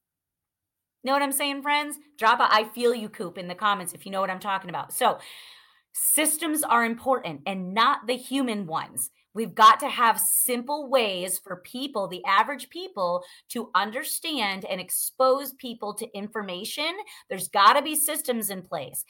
Know 1.05 1.13
what 1.13 1.21
I'm 1.21 1.31
saying, 1.31 1.61
friends? 1.61 1.99
Drop 2.17 2.39
a 2.39 2.51
I 2.51 2.63
feel 2.73 2.95
you 2.95 3.09
coop 3.09 3.37
in 3.37 3.47
the 3.47 3.53
comments 3.53 3.93
if 3.93 4.07
you 4.07 4.11
know 4.11 4.21
what 4.21 4.31
I'm 4.31 4.39
talking 4.39 4.71
about. 4.71 4.91
So, 4.91 5.19
systems 5.93 6.63
are 6.63 6.83
important 6.83 7.41
and 7.45 7.75
not 7.75 8.07
the 8.07 8.17
human 8.17 8.65
ones. 8.65 9.11
We've 9.35 9.53
got 9.53 9.79
to 9.81 9.87
have 9.87 10.19
simple 10.19 10.89
ways 10.89 11.37
for 11.37 11.57
people, 11.57 12.07
the 12.07 12.25
average 12.25 12.69
people, 12.71 13.23
to 13.49 13.69
understand 13.75 14.65
and 14.65 14.81
expose 14.81 15.53
people 15.53 15.93
to 15.93 16.17
information. 16.17 16.91
There's 17.29 17.49
got 17.49 17.73
to 17.73 17.83
be 17.83 17.95
systems 17.95 18.49
in 18.49 18.63
place 18.63 19.05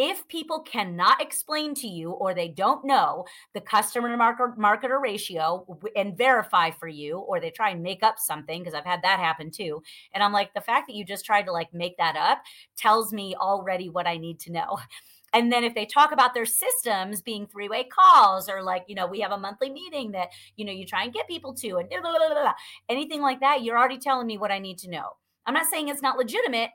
if 0.00 0.26
people 0.28 0.60
cannot 0.60 1.20
explain 1.20 1.74
to 1.74 1.86
you 1.86 2.12
or 2.12 2.32
they 2.32 2.48
don't 2.48 2.86
know 2.86 3.26
the 3.52 3.60
customer 3.60 4.16
market 4.16 4.56
marketer 4.58 4.98
ratio 4.98 5.78
and 5.94 6.16
verify 6.16 6.70
for 6.70 6.88
you 6.88 7.18
or 7.18 7.38
they 7.38 7.50
try 7.50 7.68
and 7.68 7.82
make 7.82 8.02
up 8.02 8.18
something 8.18 8.62
because 8.62 8.72
I've 8.72 8.86
had 8.86 9.02
that 9.02 9.20
happen 9.20 9.50
too 9.50 9.82
and 10.14 10.24
I'm 10.24 10.32
like 10.32 10.54
the 10.54 10.62
fact 10.62 10.88
that 10.88 10.96
you 10.96 11.04
just 11.04 11.26
tried 11.26 11.42
to 11.42 11.52
like 11.52 11.74
make 11.74 11.98
that 11.98 12.16
up 12.16 12.42
tells 12.78 13.12
me 13.12 13.34
already 13.38 13.90
what 13.90 14.06
I 14.06 14.16
need 14.16 14.40
to 14.40 14.52
know. 14.52 14.78
And 15.32 15.52
then 15.52 15.62
if 15.62 15.76
they 15.76 15.86
talk 15.86 16.10
about 16.10 16.34
their 16.34 16.44
systems 16.44 17.22
being 17.22 17.46
three-way 17.46 17.84
calls 17.84 18.48
or 18.48 18.64
like 18.64 18.82
you 18.88 18.96
know 18.96 19.06
we 19.06 19.20
have 19.20 19.30
a 19.30 19.38
monthly 19.38 19.70
meeting 19.70 20.10
that 20.10 20.30
you 20.56 20.64
know 20.64 20.72
you 20.72 20.84
try 20.84 21.04
and 21.04 21.12
get 21.12 21.28
people 21.28 21.54
to 21.54 21.76
and 21.76 21.88
blah, 21.88 22.00
blah, 22.00 22.18
blah, 22.18 22.52
anything 22.88 23.22
like 23.22 23.38
that 23.38 23.62
you're 23.62 23.78
already 23.78 23.98
telling 23.98 24.26
me 24.26 24.38
what 24.38 24.50
I 24.50 24.58
need 24.58 24.78
to 24.78 24.90
know. 24.90 25.10
I'm 25.46 25.54
not 25.54 25.66
saying 25.70 25.86
it's 25.86 26.02
not 26.02 26.18
legitimate. 26.18 26.70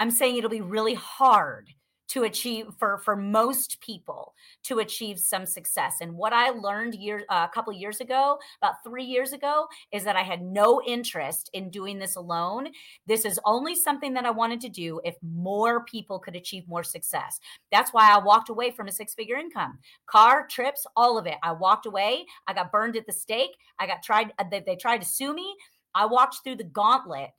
I'm 0.00 0.10
saying 0.10 0.36
it'll 0.36 0.50
be 0.50 0.60
really 0.60 0.94
hard 0.94 1.68
to 2.10 2.24
achieve 2.24 2.66
for 2.76 2.98
for 2.98 3.14
most 3.14 3.80
people 3.80 4.34
to 4.64 4.80
achieve 4.80 5.18
some 5.18 5.46
success. 5.46 5.96
And 6.00 6.12
what 6.12 6.32
i 6.32 6.50
learned 6.50 6.94
year 6.94 7.22
uh, 7.28 7.46
a 7.48 7.54
couple 7.54 7.72
years 7.72 8.00
ago 8.00 8.38
about 8.60 8.82
3 8.84 9.04
years 9.04 9.32
ago 9.32 9.66
is 9.92 10.02
that 10.04 10.16
i 10.16 10.22
had 10.22 10.42
no 10.42 10.82
interest 10.86 11.50
in 11.52 11.70
doing 11.70 11.98
this 11.98 12.16
alone. 12.16 12.68
This 13.06 13.24
is 13.24 13.38
only 13.44 13.74
something 13.74 14.12
that 14.14 14.26
i 14.26 14.30
wanted 14.30 14.60
to 14.62 14.68
do 14.68 15.00
if 15.04 15.14
more 15.22 15.84
people 15.84 16.18
could 16.18 16.36
achieve 16.36 16.66
more 16.66 16.82
success. 16.82 17.38
That's 17.70 17.92
why 17.92 18.12
i 18.12 18.18
walked 18.18 18.50
away 18.50 18.72
from 18.72 18.88
a 18.88 18.92
six 18.92 19.14
figure 19.14 19.36
income. 19.36 19.78
Car 20.06 20.46
trips 20.48 20.86
all 20.96 21.16
of 21.16 21.26
it. 21.26 21.38
I 21.42 21.52
walked 21.52 21.86
away. 21.86 22.26
I 22.46 22.54
got 22.54 22.72
burned 22.72 22.96
at 22.96 23.06
the 23.06 23.12
stake. 23.12 23.56
I 23.78 23.86
got 23.86 24.02
tried 24.02 24.32
uh, 24.38 24.44
they, 24.50 24.60
they 24.60 24.76
tried 24.76 25.02
to 25.02 25.06
sue 25.06 25.32
me. 25.32 25.54
I 25.94 26.06
walked 26.06 26.38
through 26.42 26.56
the 26.56 26.64
gauntlet 26.64 27.30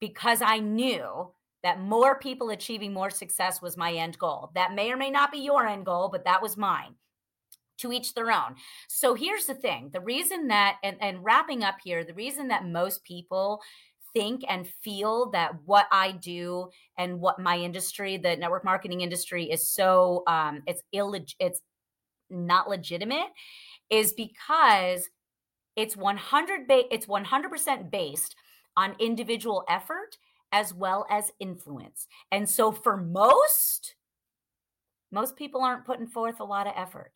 because 0.00 0.42
i 0.42 0.58
knew 0.58 1.30
that 1.66 1.80
more 1.80 2.16
people 2.16 2.50
achieving 2.50 2.92
more 2.92 3.10
success 3.10 3.60
was 3.60 3.76
my 3.76 3.92
end 3.92 4.16
goal. 4.20 4.52
That 4.54 4.72
may 4.72 4.92
or 4.92 4.96
may 4.96 5.10
not 5.10 5.32
be 5.32 5.38
your 5.38 5.66
end 5.66 5.84
goal, 5.84 6.08
but 6.08 6.24
that 6.24 6.40
was 6.40 6.56
mine. 6.56 6.94
To 7.80 7.92
each 7.92 8.14
their 8.14 8.30
own. 8.30 8.54
So 8.88 9.14
here's 9.14 9.46
the 9.46 9.54
thing 9.54 9.90
the 9.92 10.00
reason 10.00 10.46
that, 10.46 10.76
and, 10.84 10.96
and 11.00 11.24
wrapping 11.24 11.64
up 11.64 11.78
here, 11.82 12.04
the 12.04 12.14
reason 12.14 12.46
that 12.48 12.64
most 12.64 13.02
people 13.02 13.60
think 14.14 14.44
and 14.48 14.68
feel 14.80 15.30
that 15.32 15.54
what 15.64 15.86
I 15.90 16.12
do 16.12 16.70
and 16.96 17.20
what 17.20 17.40
my 17.40 17.58
industry, 17.58 18.16
the 18.16 18.36
network 18.36 18.64
marketing 18.64 19.00
industry, 19.00 19.50
is 19.50 19.68
so 19.68 20.22
um, 20.28 20.62
it's 20.68 20.82
illeg- 20.94 21.34
it's 21.40 21.62
not 22.30 22.68
legitimate, 22.68 23.26
is 23.90 24.12
because 24.12 25.10
it's 25.74 25.96
100 25.96 26.68
ba- 26.68 26.94
it's 26.94 27.06
100% 27.06 27.90
based 27.90 28.36
on 28.76 28.94
individual 29.00 29.64
effort 29.68 30.16
as 30.56 30.72
well 30.72 31.04
as 31.10 31.30
influence. 31.38 32.06
And 32.32 32.48
so 32.48 32.72
for 32.72 32.96
most, 32.96 33.94
most 35.12 35.36
people 35.36 35.60
aren't 35.60 35.84
putting 35.84 36.06
forth 36.06 36.40
a 36.40 36.44
lot 36.44 36.66
of 36.66 36.72
effort, 36.74 37.12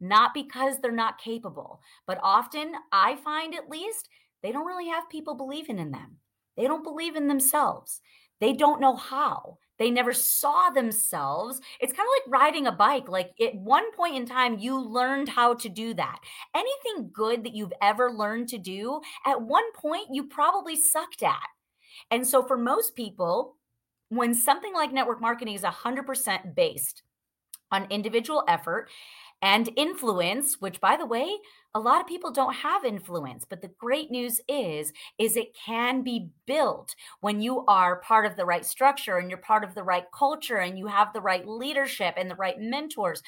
not 0.00 0.34
because 0.34 0.78
they're 0.78 0.90
not 0.90 1.20
capable, 1.20 1.80
but 2.08 2.18
often 2.24 2.72
I 2.90 3.14
find 3.14 3.54
at 3.54 3.70
least 3.70 4.08
they 4.42 4.50
don't 4.50 4.66
really 4.66 4.88
have 4.88 5.08
people 5.08 5.36
believing 5.36 5.78
in 5.78 5.92
them. 5.92 6.16
They 6.56 6.64
don't 6.64 6.82
believe 6.82 7.14
in 7.14 7.28
themselves. 7.28 8.00
They 8.40 8.52
don't 8.52 8.80
know 8.80 8.96
how. 8.96 9.58
They 9.78 9.88
never 9.88 10.12
saw 10.12 10.70
themselves. 10.70 11.60
It's 11.80 11.92
kind 11.92 12.06
of 12.06 12.32
like 12.32 12.42
riding 12.42 12.66
a 12.66 12.72
bike. 12.72 13.08
Like 13.08 13.30
at 13.40 13.54
one 13.54 13.92
point 13.92 14.16
in 14.16 14.26
time, 14.26 14.58
you 14.58 14.76
learned 14.80 15.28
how 15.28 15.54
to 15.54 15.68
do 15.68 15.94
that. 15.94 16.18
Anything 16.52 17.10
good 17.12 17.44
that 17.44 17.54
you've 17.54 17.72
ever 17.80 18.10
learned 18.10 18.48
to 18.48 18.58
do, 18.58 19.00
at 19.24 19.40
one 19.40 19.70
point, 19.72 20.08
you 20.10 20.24
probably 20.24 20.74
sucked 20.74 21.22
at. 21.22 21.48
And 22.10 22.26
so 22.26 22.42
for 22.42 22.56
most 22.56 22.94
people, 22.94 23.56
when 24.08 24.34
something 24.34 24.74
like 24.74 24.92
network 24.92 25.20
marketing 25.20 25.54
is 25.54 25.62
100% 25.62 26.54
based 26.54 27.02
on 27.70 27.86
individual 27.90 28.44
effort 28.48 28.90
and 29.40 29.70
influence 29.76 30.60
which 30.60 30.80
by 30.80 30.96
the 30.96 31.06
way 31.06 31.28
a 31.74 31.80
lot 31.80 32.00
of 32.00 32.06
people 32.06 32.30
don't 32.30 32.54
have 32.54 32.84
influence 32.84 33.44
but 33.48 33.60
the 33.60 33.70
great 33.78 34.10
news 34.10 34.40
is 34.48 34.92
is 35.18 35.36
it 35.36 35.56
can 35.56 36.02
be 36.02 36.28
built 36.46 36.94
when 37.20 37.40
you 37.40 37.64
are 37.66 38.00
part 38.00 38.24
of 38.24 38.36
the 38.36 38.44
right 38.44 38.64
structure 38.64 39.18
and 39.18 39.28
you're 39.28 39.38
part 39.38 39.64
of 39.64 39.74
the 39.74 39.82
right 39.82 40.04
culture 40.16 40.58
and 40.58 40.78
you 40.78 40.86
have 40.86 41.12
the 41.12 41.20
right 41.20 41.46
leadership 41.48 42.14
and 42.16 42.30
the 42.30 42.36
right 42.36 42.60
mentors. 42.60 43.22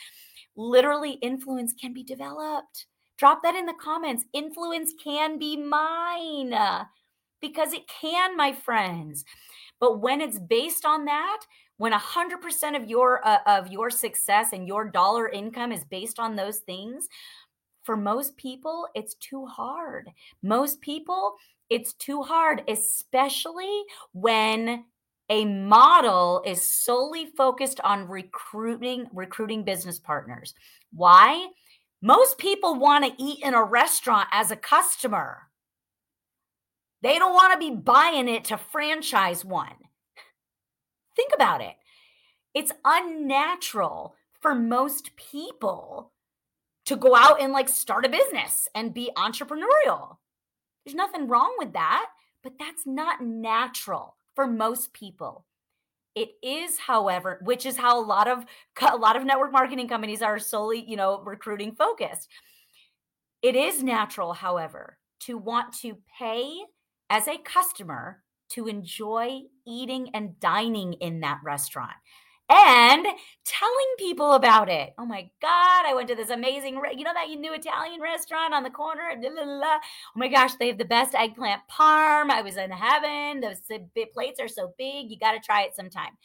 Literally 0.56 1.12
influence 1.12 1.72
can 1.72 1.92
be 1.92 2.04
developed. 2.04 2.86
Drop 3.16 3.42
that 3.42 3.56
in 3.56 3.66
the 3.66 3.74
comments. 3.74 4.24
Influence 4.32 4.92
can 5.02 5.38
be 5.38 5.56
mine 5.56 6.54
because 7.44 7.74
it 7.74 7.86
can 7.86 8.38
my 8.38 8.52
friends. 8.52 9.22
But 9.78 10.00
when 10.00 10.22
it's 10.22 10.38
based 10.38 10.86
on 10.86 11.04
that 11.04 11.40
when 11.76 11.92
100% 11.92 12.76
of 12.76 12.88
your 12.88 13.20
uh, 13.26 13.38
of 13.46 13.68
your 13.68 13.90
success 13.90 14.54
and 14.54 14.66
your 14.66 14.88
dollar 14.88 15.28
income 15.28 15.72
is 15.72 15.84
based 15.84 16.18
on 16.18 16.36
those 16.36 16.58
things 16.60 17.06
for 17.82 17.96
most 17.98 18.34
people 18.38 18.88
it's 18.94 19.14
too 19.16 19.44
hard. 19.44 20.08
Most 20.42 20.80
people 20.80 21.34
it's 21.68 21.92
too 21.94 22.22
hard 22.22 22.62
especially 22.66 23.82
when 24.12 24.84
a 25.28 25.44
model 25.44 26.42
is 26.46 26.62
solely 26.62 27.26
focused 27.36 27.80
on 27.80 28.08
recruiting 28.08 29.06
recruiting 29.12 29.64
business 29.64 29.98
partners. 29.98 30.54
Why? 30.94 31.48
Most 32.00 32.38
people 32.38 32.74
want 32.74 33.04
to 33.04 33.22
eat 33.22 33.42
in 33.42 33.52
a 33.52 33.64
restaurant 33.64 34.28
as 34.32 34.50
a 34.50 34.56
customer 34.56 35.42
they 37.04 37.18
don't 37.18 37.34
want 37.34 37.52
to 37.52 37.58
be 37.58 37.74
buying 37.74 38.28
it 38.28 38.44
to 38.44 38.56
franchise 38.56 39.44
one 39.44 39.74
Think 41.16 41.32
about 41.34 41.60
it. 41.60 41.74
It's 42.54 42.72
unnatural 42.84 44.14
for 44.40 44.54
most 44.54 45.16
people 45.16 46.12
to 46.86 46.96
go 46.96 47.16
out 47.16 47.40
and 47.40 47.52
like 47.52 47.68
start 47.68 48.04
a 48.04 48.08
business 48.08 48.68
and 48.74 48.94
be 48.94 49.10
entrepreneurial. 49.16 50.18
There's 50.84 50.94
nothing 50.94 51.28
wrong 51.28 51.54
with 51.58 51.72
that, 51.72 52.06
but 52.42 52.58
that's 52.58 52.86
not 52.86 53.24
natural 53.24 54.16
for 54.34 54.46
most 54.46 54.92
people. 54.92 55.46
It 56.14 56.30
is, 56.42 56.78
however, 56.78 57.40
which 57.42 57.66
is 57.66 57.76
how 57.76 57.98
a 57.98 58.04
lot 58.04 58.28
of 58.28 58.44
a 58.92 58.96
lot 58.96 59.16
of 59.16 59.24
network 59.24 59.50
marketing 59.50 59.88
companies 59.88 60.22
are 60.22 60.38
solely, 60.38 60.84
you 60.86 60.96
know, 60.96 61.22
recruiting 61.24 61.74
focused. 61.74 62.28
It 63.42 63.56
is 63.56 63.82
natural, 63.82 64.32
however, 64.32 64.98
to 65.20 65.36
want 65.38 65.72
to 65.80 65.96
pay 66.18 66.60
as 67.14 67.28
a 67.28 67.38
customer 67.38 68.24
to 68.48 68.66
enjoy 68.66 69.42
eating 69.64 70.10
and 70.14 70.38
dining 70.40 70.94
in 70.94 71.20
that 71.20 71.38
restaurant 71.44 71.94
and 72.50 73.06
telling 73.44 73.94
people 73.98 74.32
about 74.32 74.68
it. 74.68 74.94
Oh 74.98 75.06
my 75.06 75.30
God, 75.40 75.86
I 75.86 75.92
went 75.94 76.08
to 76.08 76.16
this 76.16 76.30
amazing, 76.30 76.80
you 76.96 77.04
know, 77.04 77.12
that 77.14 77.28
new 77.38 77.54
Italian 77.54 78.00
restaurant 78.00 78.52
on 78.52 78.64
the 78.64 78.70
corner. 78.70 79.10
Blah, 79.20 79.30
blah, 79.30 79.44
blah. 79.44 79.78
Oh 79.78 80.16
my 80.16 80.26
gosh, 80.26 80.54
they 80.54 80.66
have 80.66 80.78
the 80.78 80.84
best 80.84 81.14
eggplant 81.14 81.62
parm. 81.70 82.30
I 82.30 82.42
was 82.42 82.56
in 82.56 82.72
heaven. 82.72 83.40
Those 83.40 83.60
plates 84.12 84.40
are 84.40 84.48
so 84.48 84.74
big. 84.76 85.08
You 85.08 85.16
got 85.16 85.32
to 85.34 85.40
try 85.40 85.62
it 85.62 85.76
sometime. 85.76 86.18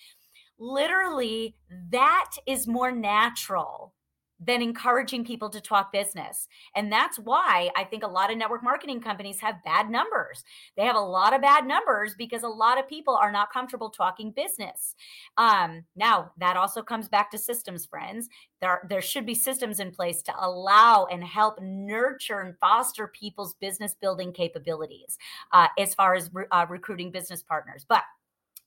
Literally, 0.58 1.56
that 1.92 2.32
is 2.48 2.68
more 2.68 2.92
natural 2.92 3.94
than 4.40 4.62
encouraging 4.62 5.26
people 5.26 5.50
to 5.50 5.60
talk 5.60 5.92
business. 5.92 6.48
And 6.76 6.92
that's 6.92 7.20
why 7.20 7.70
I 7.76 7.84
think 7.84 8.04
a 8.04 8.08
lot 8.08 8.32
of 8.32 8.38
network 8.38 8.64
marketing 8.64 9.02
companies 9.02 9.40
have 9.42 9.64
bad 9.64 9.90
numbers. 9.90 10.44
They 10.78 10.86
have 10.86 10.96
a 10.96 11.00
lot 11.00 11.34
of 11.34 11.42
bad 11.42 11.68
numbers 11.68 12.16
because 12.18 12.44
a 12.44 12.48
lot 12.48 12.80
of 12.80 12.88
people 12.88 13.16
are 13.16 13.32
not 13.32 13.52
comfortable 13.52 13.90
talking 13.90 14.32
business. 14.32 14.96
Um, 15.38 15.84
now, 15.96 16.32
that 16.38 16.56
also 16.56 16.82
comes 16.82 17.10
back 17.10 17.32
to 17.32 17.38
systems, 17.38 17.86
friends. 17.86 18.30
There, 18.62 18.82
there 18.90 19.02
should 19.02 19.26
be 19.26 19.36
systems 19.36 19.80
in 19.80 19.92
place 19.92 20.22
to 20.24 20.34
allow 20.40 21.06
and 21.12 21.24
help 21.24 21.60
nurture 21.62 22.42
and 22.42 22.58
foster 22.60 23.08
people's 23.08 23.56
business 23.56 23.96
building 24.00 24.32
capabilities 24.32 25.18
uh, 25.52 25.68
as 25.78 25.94
far 25.96 26.16
as 26.16 26.30
re- 26.34 26.46
uh, 26.52 26.66
recruiting 26.70 27.12
business 27.12 27.44
partners. 27.44 27.86
But 27.88 28.04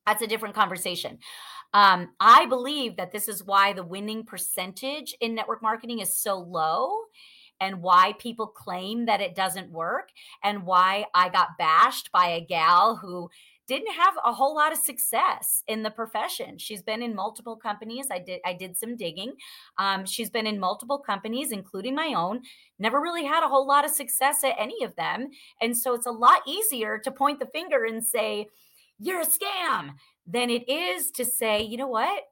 that's 0.06 0.22
a 0.22 0.26
different 0.26 0.54
conversation. 0.54 1.18
Um, 1.74 2.10
I 2.20 2.46
believe 2.46 2.96
that 2.96 3.12
this 3.12 3.28
is 3.28 3.44
why 3.44 3.72
the 3.72 3.84
winning 3.84 4.24
percentage 4.24 5.14
in 5.20 5.34
network 5.34 5.62
marketing 5.62 6.00
is 6.00 6.16
so 6.16 6.38
low 6.38 6.90
and 7.60 7.80
why 7.80 8.14
people 8.18 8.48
claim 8.48 9.06
that 9.06 9.20
it 9.20 9.34
doesn't 9.34 9.70
work 9.70 10.10
and 10.42 10.66
why 10.66 11.06
I 11.14 11.28
got 11.28 11.56
bashed 11.58 12.10
by 12.12 12.26
a 12.26 12.44
gal 12.44 12.96
who 12.96 13.30
didn't 13.68 13.94
have 13.94 14.14
a 14.24 14.32
whole 14.32 14.54
lot 14.54 14.72
of 14.72 14.78
success 14.78 15.62
in 15.68 15.82
the 15.82 15.90
profession. 15.90 16.58
She's 16.58 16.82
been 16.82 17.02
in 17.02 17.14
multiple 17.14 17.56
companies. 17.56 18.08
I 18.10 18.18
did 18.18 18.40
I 18.44 18.52
did 18.52 18.76
some 18.76 18.96
digging. 18.96 19.32
Um, 19.78 20.04
she's 20.04 20.28
been 20.28 20.46
in 20.46 20.58
multiple 20.58 20.98
companies, 20.98 21.52
including 21.52 21.94
my 21.94 22.12
own. 22.14 22.40
Never 22.78 23.00
really 23.00 23.24
had 23.24 23.44
a 23.44 23.48
whole 23.48 23.66
lot 23.66 23.84
of 23.84 23.92
success 23.92 24.42
at 24.42 24.56
any 24.58 24.82
of 24.82 24.96
them, 24.96 25.28
and 25.60 25.76
so 25.78 25.94
it's 25.94 26.06
a 26.06 26.10
lot 26.10 26.42
easier 26.46 26.98
to 26.98 27.10
point 27.10 27.38
the 27.38 27.46
finger 27.46 27.84
and 27.84 28.04
say, 28.04 28.48
"You're 29.02 29.20
a 29.20 29.26
scam." 29.26 29.94
than 30.26 30.50
it 30.50 30.68
is 30.68 31.10
to 31.12 31.24
say, 31.24 31.62
you 31.62 31.76
know 31.76 31.88
what? 31.88 32.24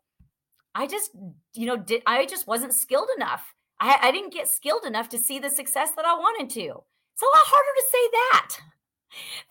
I 0.74 0.86
just, 0.86 1.10
you 1.54 1.66
know, 1.66 1.76
did 1.76 2.02
I 2.06 2.26
just 2.26 2.46
wasn't 2.46 2.74
skilled 2.74 3.08
enough. 3.16 3.54
I, 3.80 3.98
I 4.02 4.12
didn't 4.12 4.32
get 4.32 4.48
skilled 4.48 4.84
enough 4.84 5.08
to 5.10 5.18
see 5.18 5.38
the 5.38 5.50
success 5.50 5.90
that 5.96 6.04
I 6.04 6.14
wanted 6.14 6.50
to. 6.50 6.60
It's 6.60 7.22
a 7.22 7.26
lot 7.26 7.46
harder 7.46 7.66
to 7.76 7.84
say 7.90 8.08
that 8.12 8.56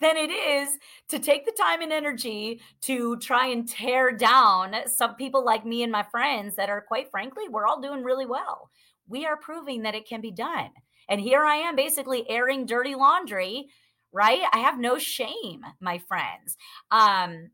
than 0.00 0.16
it 0.16 0.30
is 0.30 0.78
to 1.08 1.18
take 1.18 1.44
the 1.44 1.52
time 1.52 1.82
and 1.82 1.92
energy 1.92 2.62
to 2.82 3.18
try 3.18 3.48
and 3.48 3.68
tear 3.68 4.12
down 4.12 4.74
some 4.86 5.14
people 5.16 5.44
like 5.44 5.66
me 5.66 5.82
and 5.82 5.92
my 5.92 6.04
friends 6.04 6.56
that 6.56 6.70
are 6.70 6.80
quite 6.80 7.10
frankly, 7.10 7.48
we're 7.48 7.66
all 7.66 7.80
doing 7.80 8.02
really 8.02 8.26
well. 8.26 8.70
We 9.08 9.26
are 9.26 9.36
proving 9.36 9.82
that 9.82 9.94
it 9.94 10.08
can 10.08 10.20
be 10.20 10.30
done. 10.30 10.70
And 11.08 11.20
here 11.20 11.44
I 11.44 11.56
am 11.56 11.74
basically 11.74 12.28
airing 12.30 12.66
dirty 12.66 12.94
laundry, 12.94 13.68
right? 14.12 14.42
I 14.52 14.58
have 14.58 14.78
no 14.78 14.98
shame, 14.98 15.62
my 15.80 15.98
friends. 15.98 16.56
Um, 16.90 17.50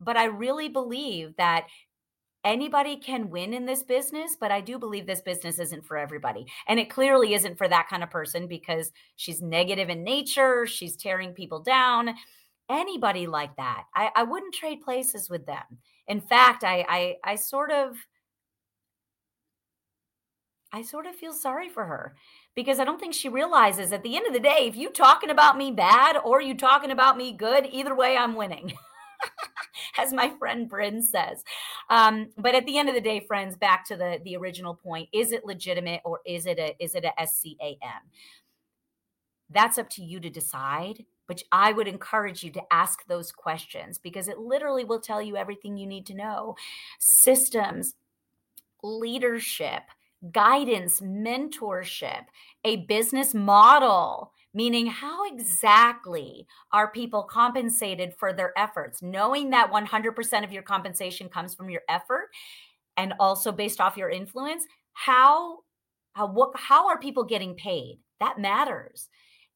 but 0.00 0.16
I 0.16 0.24
really 0.24 0.68
believe 0.68 1.34
that 1.36 1.66
anybody 2.44 2.96
can 2.96 3.28
win 3.30 3.52
in 3.52 3.66
this 3.66 3.82
business, 3.82 4.36
but 4.38 4.52
I 4.52 4.60
do 4.60 4.78
believe 4.78 5.06
this 5.06 5.20
business 5.22 5.58
isn't 5.58 5.84
for 5.84 5.96
everybody. 5.96 6.46
And 6.68 6.78
it 6.78 6.90
clearly 6.90 7.34
isn't 7.34 7.58
for 7.58 7.68
that 7.68 7.88
kind 7.88 8.02
of 8.02 8.10
person 8.10 8.46
because 8.46 8.92
she's 9.16 9.42
negative 9.42 9.88
in 9.88 10.04
nature, 10.04 10.66
she's 10.66 10.96
tearing 10.96 11.32
people 11.32 11.60
down. 11.60 12.14
Anybody 12.68 13.26
like 13.26 13.56
that, 13.56 13.84
I, 13.94 14.10
I 14.16 14.22
wouldn't 14.24 14.54
trade 14.54 14.80
places 14.82 15.30
with 15.30 15.46
them. 15.46 15.64
In 16.08 16.20
fact, 16.20 16.64
I, 16.64 16.84
I 16.88 17.16
I 17.32 17.36
sort 17.36 17.70
of 17.70 17.96
I 20.72 20.82
sort 20.82 21.06
of 21.06 21.14
feel 21.16 21.32
sorry 21.32 21.68
for 21.68 21.84
her 21.84 22.14
because 22.56 22.80
I 22.80 22.84
don't 22.84 22.98
think 22.98 23.14
she 23.14 23.28
realizes 23.28 23.92
at 23.92 24.02
the 24.02 24.16
end 24.16 24.26
of 24.26 24.32
the 24.32 24.40
day, 24.40 24.66
if 24.66 24.74
you 24.74 24.90
talking 24.90 25.30
about 25.30 25.56
me 25.56 25.70
bad 25.70 26.16
or 26.16 26.40
you 26.40 26.56
talking 26.56 26.90
about 26.90 27.16
me 27.16 27.32
good, 27.32 27.68
either 27.70 27.94
way, 27.94 28.16
I'm 28.16 28.34
winning. 28.34 28.72
as 29.98 30.12
my 30.12 30.30
friend 30.38 30.68
Bryn 30.68 31.02
says. 31.02 31.44
Um, 31.90 32.30
but 32.36 32.54
at 32.54 32.66
the 32.66 32.78
end 32.78 32.88
of 32.88 32.94
the 32.94 33.00
day, 33.00 33.20
friends, 33.20 33.56
back 33.56 33.86
to 33.86 33.96
the 33.96 34.18
the 34.24 34.36
original 34.36 34.74
point: 34.74 35.08
is 35.12 35.32
it 35.32 35.44
legitimate 35.44 36.00
or 36.04 36.20
is 36.26 36.46
it 36.46 36.58
a 36.58 36.74
is 36.82 36.94
it 36.94 37.04
a 37.04 37.12
SCAM? 37.22 38.02
That's 39.50 39.78
up 39.78 39.88
to 39.90 40.02
you 40.02 40.18
to 40.20 40.30
decide. 40.30 41.04
But 41.28 41.42
I 41.50 41.72
would 41.72 41.88
encourage 41.88 42.44
you 42.44 42.52
to 42.52 42.62
ask 42.70 43.04
those 43.06 43.32
questions 43.32 43.98
because 43.98 44.28
it 44.28 44.38
literally 44.38 44.84
will 44.84 45.00
tell 45.00 45.20
you 45.20 45.36
everything 45.36 45.76
you 45.76 45.86
need 45.86 46.06
to 46.06 46.14
know. 46.14 46.54
Systems, 47.00 47.94
leadership, 48.80 49.82
guidance, 50.32 51.00
mentorship, 51.00 52.24
a 52.64 52.76
business 52.86 53.34
model 53.34 54.32
meaning 54.56 54.86
how 54.86 55.30
exactly 55.30 56.46
are 56.72 56.90
people 56.90 57.22
compensated 57.22 58.14
for 58.18 58.32
their 58.32 58.58
efforts? 58.58 59.02
Knowing 59.02 59.50
that 59.50 59.70
100% 59.70 60.44
of 60.44 60.50
your 60.50 60.62
compensation 60.62 61.28
comes 61.28 61.54
from 61.54 61.68
your 61.68 61.82
effort 61.90 62.30
and 62.96 63.12
also 63.20 63.52
based 63.52 63.82
off 63.82 63.98
your 63.98 64.08
influence 64.08 64.64
how 64.94 65.58
how 66.14 66.26
what 66.26 66.52
how 66.56 66.88
are 66.88 66.98
people 66.98 67.22
getting 67.22 67.54
paid? 67.54 68.00
That 68.18 68.38
matters. 68.38 69.10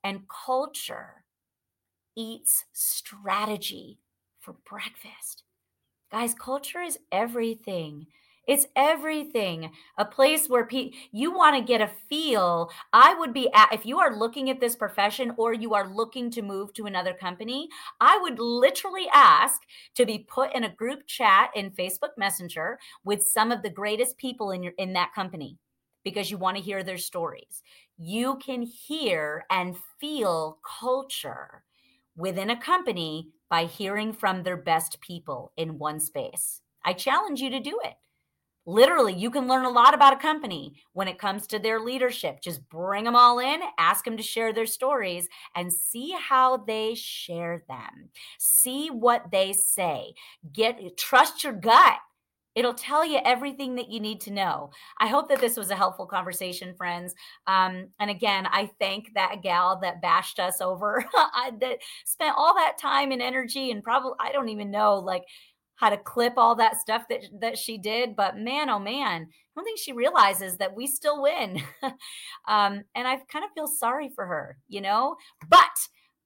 And 0.04 0.28
culture 0.28 1.24
eats 2.14 2.66
strategy 2.74 4.00
for 4.38 4.56
breakfast. 4.68 5.44
Guys 6.12 6.34
culture 6.34 6.82
is 6.82 6.98
everything 7.10 8.06
it's 8.46 8.66
everything. 8.74 9.70
A 9.98 10.04
place 10.04 10.48
where 10.48 10.66
pe- 10.66 10.92
you 11.12 11.32
want 11.32 11.56
to 11.56 11.62
get 11.62 11.80
a 11.80 11.90
feel. 12.08 12.70
I 12.92 13.14
would 13.14 13.32
be 13.32 13.48
at, 13.52 13.72
if 13.72 13.86
you 13.86 13.98
are 14.00 14.16
looking 14.16 14.50
at 14.50 14.60
this 14.60 14.74
profession 14.74 15.32
or 15.36 15.52
you 15.52 15.74
are 15.74 15.88
looking 15.88 16.30
to 16.32 16.42
move 16.42 16.72
to 16.74 16.86
another 16.86 17.14
company, 17.14 17.68
I 18.00 18.18
would 18.18 18.38
literally 18.38 19.06
ask 19.12 19.60
to 19.94 20.06
be 20.06 20.26
put 20.28 20.54
in 20.54 20.64
a 20.64 20.74
group 20.74 21.06
chat 21.06 21.50
in 21.54 21.70
Facebook 21.70 22.16
Messenger 22.16 22.78
with 23.04 23.22
some 23.22 23.52
of 23.52 23.62
the 23.62 23.70
greatest 23.70 24.16
people 24.18 24.50
in 24.50 24.62
your 24.62 24.72
in 24.78 24.94
that 24.94 25.14
company 25.14 25.58
because 26.02 26.30
you 26.30 26.38
want 26.38 26.56
to 26.56 26.62
hear 26.62 26.82
their 26.82 26.98
stories. 26.98 27.62
You 27.98 28.38
can 28.44 28.62
hear 28.62 29.44
and 29.50 29.76
feel 30.00 30.58
culture 30.80 31.62
within 32.16 32.50
a 32.50 32.60
company 32.60 33.28
by 33.50 33.66
hearing 33.66 34.12
from 34.12 34.42
their 34.42 34.56
best 34.56 35.00
people 35.00 35.52
in 35.56 35.78
one 35.78 36.00
space. 36.00 36.62
I 36.84 36.94
challenge 36.94 37.40
you 37.40 37.50
to 37.50 37.60
do 37.60 37.78
it 37.84 37.94
literally 38.70 39.12
you 39.12 39.30
can 39.30 39.48
learn 39.48 39.64
a 39.64 39.70
lot 39.70 39.94
about 39.94 40.12
a 40.12 40.16
company 40.16 40.74
when 40.92 41.08
it 41.08 41.18
comes 41.18 41.46
to 41.46 41.58
their 41.58 41.80
leadership 41.80 42.40
just 42.40 42.68
bring 42.68 43.04
them 43.04 43.16
all 43.16 43.38
in 43.38 43.60
ask 43.78 44.04
them 44.04 44.16
to 44.16 44.22
share 44.22 44.52
their 44.52 44.66
stories 44.66 45.28
and 45.54 45.72
see 45.72 46.14
how 46.18 46.56
they 46.56 46.94
share 46.94 47.64
them 47.68 48.08
see 48.38 48.88
what 48.88 49.30
they 49.30 49.52
say 49.52 50.14
get 50.52 50.96
trust 50.96 51.42
your 51.44 51.52
gut 51.52 51.98
It'll 52.56 52.74
tell 52.74 53.04
you 53.04 53.20
everything 53.24 53.76
that 53.76 53.90
you 53.90 54.00
need 54.00 54.20
to 54.22 54.32
know. 54.32 54.70
I 54.98 55.06
hope 55.06 55.28
that 55.28 55.40
this 55.40 55.56
was 55.56 55.70
a 55.70 55.76
helpful 55.76 56.06
conversation, 56.06 56.74
friends. 56.74 57.14
Um, 57.46 57.88
and 58.00 58.10
again, 58.10 58.46
I 58.50 58.70
thank 58.80 59.14
that 59.14 59.42
gal 59.42 59.78
that 59.82 60.02
bashed 60.02 60.40
us 60.40 60.60
over, 60.60 61.04
that 61.60 61.78
spent 62.04 62.34
all 62.36 62.54
that 62.54 62.76
time 62.76 63.12
and 63.12 63.22
energy, 63.22 63.70
and 63.70 63.84
probably 63.84 64.12
I 64.18 64.32
don't 64.32 64.48
even 64.48 64.70
know 64.70 64.96
like 64.96 65.22
how 65.80 65.88
to 65.88 65.96
clip 65.96 66.34
all 66.36 66.54
that 66.54 66.78
stuff 66.78 67.04
that 67.08 67.24
that 67.40 67.56
she 67.56 67.78
did. 67.78 68.14
But 68.14 68.36
man, 68.36 68.68
oh 68.68 68.78
man, 68.78 69.22
I 69.22 69.26
don't 69.56 69.64
think 69.64 69.78
she 69.78 69.92
realizes 69.92 70.58
that 70.58 70.76
we 70.76 70.86
still 70.86 71.22
win. 71.22 71.62
um, 72.46 72.84
and 72.94 73.08
I 73.08 73.16
kind 73.32 73.44
of 73.44 73.50
feel 73.54 73.66
sorry 73.66 74.10
for 74.14 74.26
her, 74.26 74.58
you 74.68 74.82
know. 74.82 75.16
But 75.48 75.64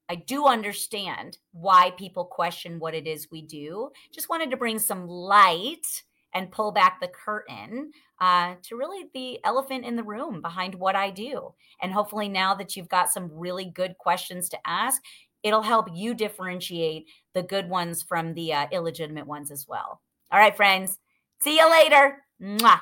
I 0.09 0.17
do 0.17 0.47
understand 0.47 1.39
why 1.53 1.93
people 1.97 2.25
question 2.25 2.81
what 2.81 2.95
it 2.95 3.07
is 3.07 3.29
we 3.31 3.43
do. 3.43 3.91
Just 4.13 4.29
wanted 4.29 4.51
to 4.51 4.57
bring 4.57 4.81
some 4.81 5.07
light 5.07 6.03
and 6.35 6.51
pull 6.51 6.73
back 6.73 7.01
the 7.01 7.09
curtain 7.09 7.93
uh, 8.21 8.55
to 8.65 8.77
really 8.77 9.09
the 9.15 9.39
elephant 9.45 9.85
in 9.85 9.95
the 9.95 10.03
room 10.03 10.43
behind 10.43 10.75
what 10.75 10.97
I 10.97 11.11
do. 11.11 11.55
And 11.81 11.93
hopefully, 11.93 12.29
now 12.29 12.55
that 12.57 12.75
you've 12.75 12.89
got 12.89 13.13
some 13.13 13.31
really 13.33 13.67
good 13.67 13.97
questions 13.99 14.49
to 14.49 14.59
ask, 14.67 15.01
it'll 15.45 15.63
help 15.63 15.89
you 15.95 16.13
differentiate 16.13 17.07
the 17.35 17.43
good 17.43 17.69
ones 17.69 18.03
from 18.03 18.35
the 18.35 18.53
uh, 18.53 18.67
illegitimate 18.73 19.27
ones 19.27 19.51
as 19.51 19.67
well. 19.69 20.01
All 20.33 20.39
right, 20.39 20.57
friends. 20.57 20.99
See 21.43 21.57
you 21.59 21.71
later. 21.71 22.25
Mwah. 22.41 22.81